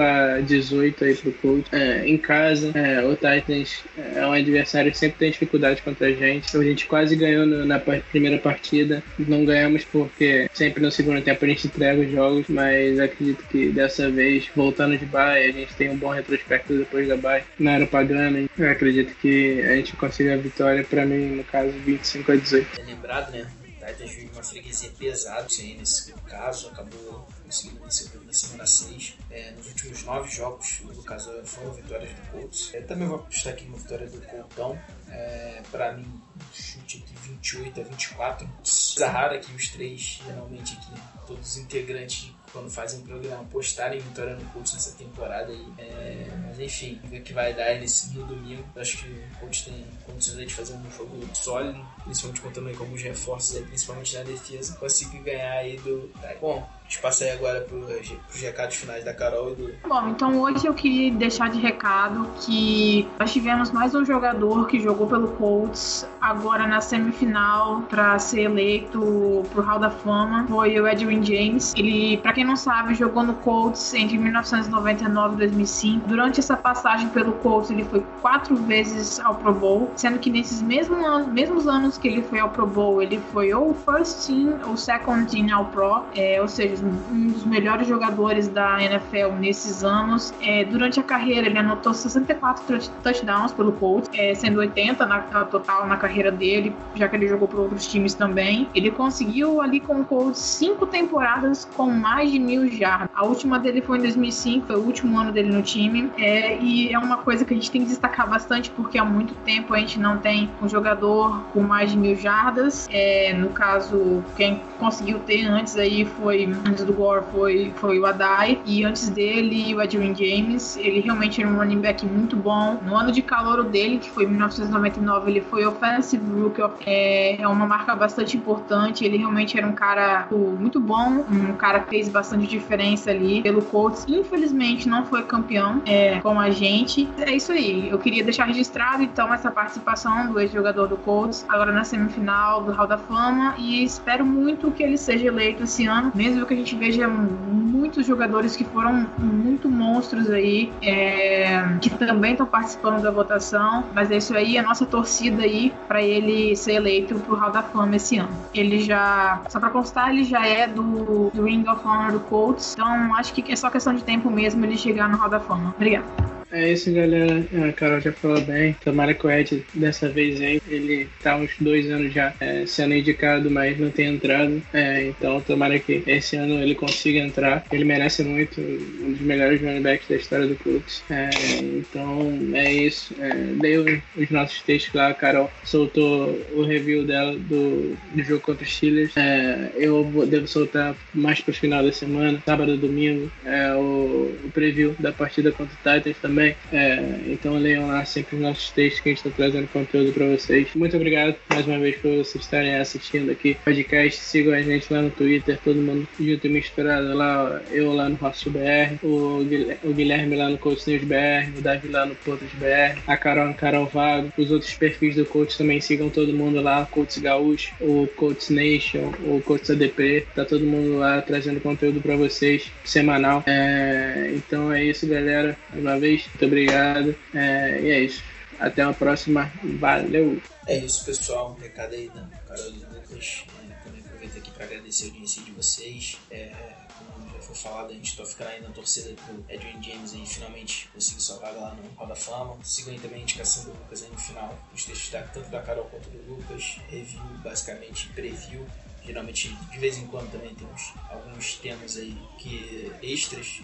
[0.00, 1.72] a 18 aí pro Colts.
[1.72, 3.82] É, em casa, é, o Titans
[4.14, 6.56] é um adversário que sempre tem dificuldade contra a gente.
[6.56, 9.02] A gente quase ganhou no, na primeira partida.
[9.18, 13.68] Não ganhamos porque sempre no segundo tempo a gente entrega os jogos, mas acredito que
[13.70, 17.42] dessa vez, voltando de bye, a gente tem um bom retrospecto depois da bye.
[17.58, 21.70] Não era pagando, eu acredito que a gente consiga a vitória, para mim, no caso,
[21.84, 22.80] 25 a 18.
[22.80, 23.46] É lembrado, né?
[23.80, 29.16] O Titans vive uma freguesia pesada, sim, nesse caso, acabou conseguindo vencer na semana 6.
[29.30, 32.74] É, nos últimos 9 jogos, no caso, foram vitórias do Colts.
[32.74, 34.78] Eu também vou apostar aqui numa vitória do Coltão.
[35.08, 36.22] É, para mim,
[36.52, 38.46] chute aqui 28 a 24.
[38.46, 44.00] Coisa rara que os três, geralmente aqui, todos os integrantes quando fazem um programa postarem
[44.00, 45.66] vitória no Colts nessa temporada aí.
[45.78, 48.64] É, mas enfim, o que vai dar nesse no domingo.
[48.74, 52.76] Eu acho que o Colts tem condições de fazer um jogo sólido, principalmente contando aí
[52.76, 54.76] como os reforços aí, principalmente na defesa.
[54.76, 56.10] Conseguir ganhar aí do.
[56.40, 59.74] Bom, espaço aí agora para os recados finais da Carol e do.
[59.86, 64.80] Bom, então hoje eu queria deixar de recado que nós tivemos mais um jogador que
[64.80, 70.46] jogou pelo Colts agora na semifinal para ser eleito pro Hall da Fama.
[70.48, 71.72] Foi o Edwin James.
[71.76, 76.08] Ele, para quem não sabe, jogou no Colts entre 1999 e 2005.
[76.08, 80.60] Durante essa passagem pelo Colts, ele foi quatro vezes ao Pro Bowl, sendo que nesses
[80.60, 84.58] mesmos anos, mesmos anos que ele foi ao Pro Bowl, ele foi ou First Team
[84.66, 89.84] ou Second Team ao Pro, é, ou seja, um dos melhores jogadores da NFL nesses
[89.84, 90.32] anos.
[90.40, 95.44] É, durante a carreira, ele anotou 64 touchdowns pelo Colts, é, sendo 80 na, na,
[95.44, 98.68] total na carreira dele, já que ele jogou por outros times também.
[98.74, 103.08] Ele conseguiu ali com o Colts cinco temporadas com mais de mil jardas.
[103.14, 106.10] A última dele foi em 2005, foi o último ano dele no time.
[106.18, 109.34] É, e é uma coisa que a gente tem que destacar bastante, porque há muito
[109.44, 112.88] tempo a gente não tem um jogador com mais de mil jardas.
[112.90, 118.06] É, no caso, quem conseguiu ter antes aí foi antes do Gore foi, foi o
[118.06, 120.76] Adai, e antes dele o Edwin James.
[120.76, 122.78] Ele realmente era um running back muito bom.
[122.82, 127.48] No ano de calor dele, que foi em 1999, ele foi Offensive Rookie, é, é
[127.48, 129.04] uma marca bastante importante.
[129.04, 133.62] Ele realmente era um cara muito bom, um cara que fez bastante diferença ali pelo
[133.62, 134.06] Colts.
[134.08, 137.08] Infelizmente não foi campeão é, com a gente.
[137.18, 137.88] É isso aí.
[137.88, 142.72] Eu queria deixar registrado então essa participação do ex-jogador do Colts agora na semifinal do
[142.72, 146.56] Hall da Fama e espero muito que ele seja eleito esse ano, mesmo que a
[146.60, 153.10] gente veja muitos jogadores que foram muito monstros aí, é, que também estão participando da
[153.10, 157.50] votação, mas é isso aí, a nossa torcida aí para ele ser eleito pro Hall
[157.50, 158.30] da Fama esse ano.
[158.54, 162.74] Ele já, só para constar, ele já é do, do Ring of Honor do Colts,
[162.74, 165.74] então acho que é só questão de tempo mesmo ele chegar no Hall da Fama.
[165.76, 166.39] Obrigado.
[166.52, 167.44] É isso, galera.
[167.68, 168.74] A Carol já falou bem.
[168.84, 172.94] Tomara que o Ed, dessa vez aí, ele tá uns dois anos já é, sendo
[172.94, 174.60] indicado, mas não tem entrado.
[174.72, 177.64] É, então, tomara que esse ano ele consiga entrar.
[177.70, 181.04] Ele merece muito, um dos melhores running backs da história do Colts.
[181.08, 181.30] É,
[181.62, 183.14] então, é isso.
[183.20, 185.08] É, os nossos textos lá.
[185.08, 189.16] A Carol soltou o review dela do, do jogo contra os Steelers.
[189.16, 194.96] É, eu devo soltar mais pro final da semana, sábado, domingo, é, o, o preview
[194.98, 196.56] da partida contra o Titans também também.
[196.72, 200.26] É, então leiam lá sempre os nossos textos que a gente está trazendo conteúdo para
[200.26, 200.68] vocês.
[200.74, 204.20] Muito obrigado mais uma vez por vocês estarem assistindo aqui o podcast.
[204.20, 208.16] Sigam a gente lá no Twitter, todo mundo junto e misturado lá, eu lá no
[208.16, 213.00] Rosto BR, o Guilherme lá no Coach News BR, o Davi lá no Portos BR,
[213.06, 216.86] a Carol no Carol Vago, os outros perfis do Coach também sigam todo mundo lá,
[216.90, 222.16] Coach Gaúcho, o Coach Nation, o Coach ADP, tá todo mundo lá trazendo conteúdo para
[222.16, 223.42] vocês semanal.
[223.46, 225.56] É, então é isso, galera.
[225.70, 227.14] Mais uma vez, muito obrigado.
[227.34, 228.22] É, e é isso.
[228.58, 229.50] Até uma próxima.
[229.62, 230.40] Valeu!
[230.66, 231.56] É isso, pessoal.
[231.58, 233.44] Um recado aí da Carol do Lucas.
[233.68, 236.18] É, também aproveito aqui para agradecer a audiência de vocês.
[236.30, 236.52] É,
[236.98, 240.26] como já foi falado, a gente está ficando aí na torcida do Edwin James aí
[240.26, 242.58] finalmente conseguir sua vaga lá no Roda Fama.
[242.62, 244.58] Sigam aí também a indicação do Lucas aí no final.
[244.74, 246.78] Os textos tanto da Carol quanto do Lucas.
[246.90, 248.66] Review, basicamente, preview
[249.04, 253.62] geralmente de vez em quando também temos alguns temas aí que extras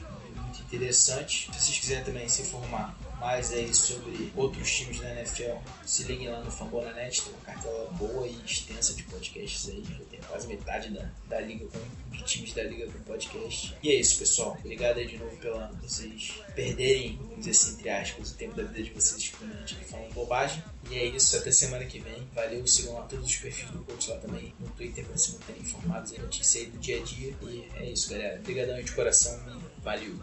[0.57, 1.45] muito interessantes.
[1.45, 6.29] Se vocês quiserem também se informar mais aí sobre outros times da NFL, se liguem
[6.29, 10.47] lá no Fambonanet, tem uma cartela boa e extensa de podcasts aí, já tem quase
[10.47, 11.81] metade da, da liga com,
[12.11, 13.75] de times da liga com podcast.
[13.83, 14.57] E é isso, pessoal.
[14.61, 18.63] Obrigado aí de novo pela vocês perderem, vamos dizer assim, entre aspas, o tempo da
[18.65, 20.63] vida de vocês com a falando bobagem.
[20.91, 22.29] E é isso, até semana que vem.
[22.35, 25.63] Valeu, sigam lá todos os perfis do coach lá também no Twitter para se manterem
[25.63, 27.35] informados aí, notícia aí do dia a dia.
[27.43, 28.39] E é isso, galera.
[28.39, 30.17] Obrigadão de coração e valeu.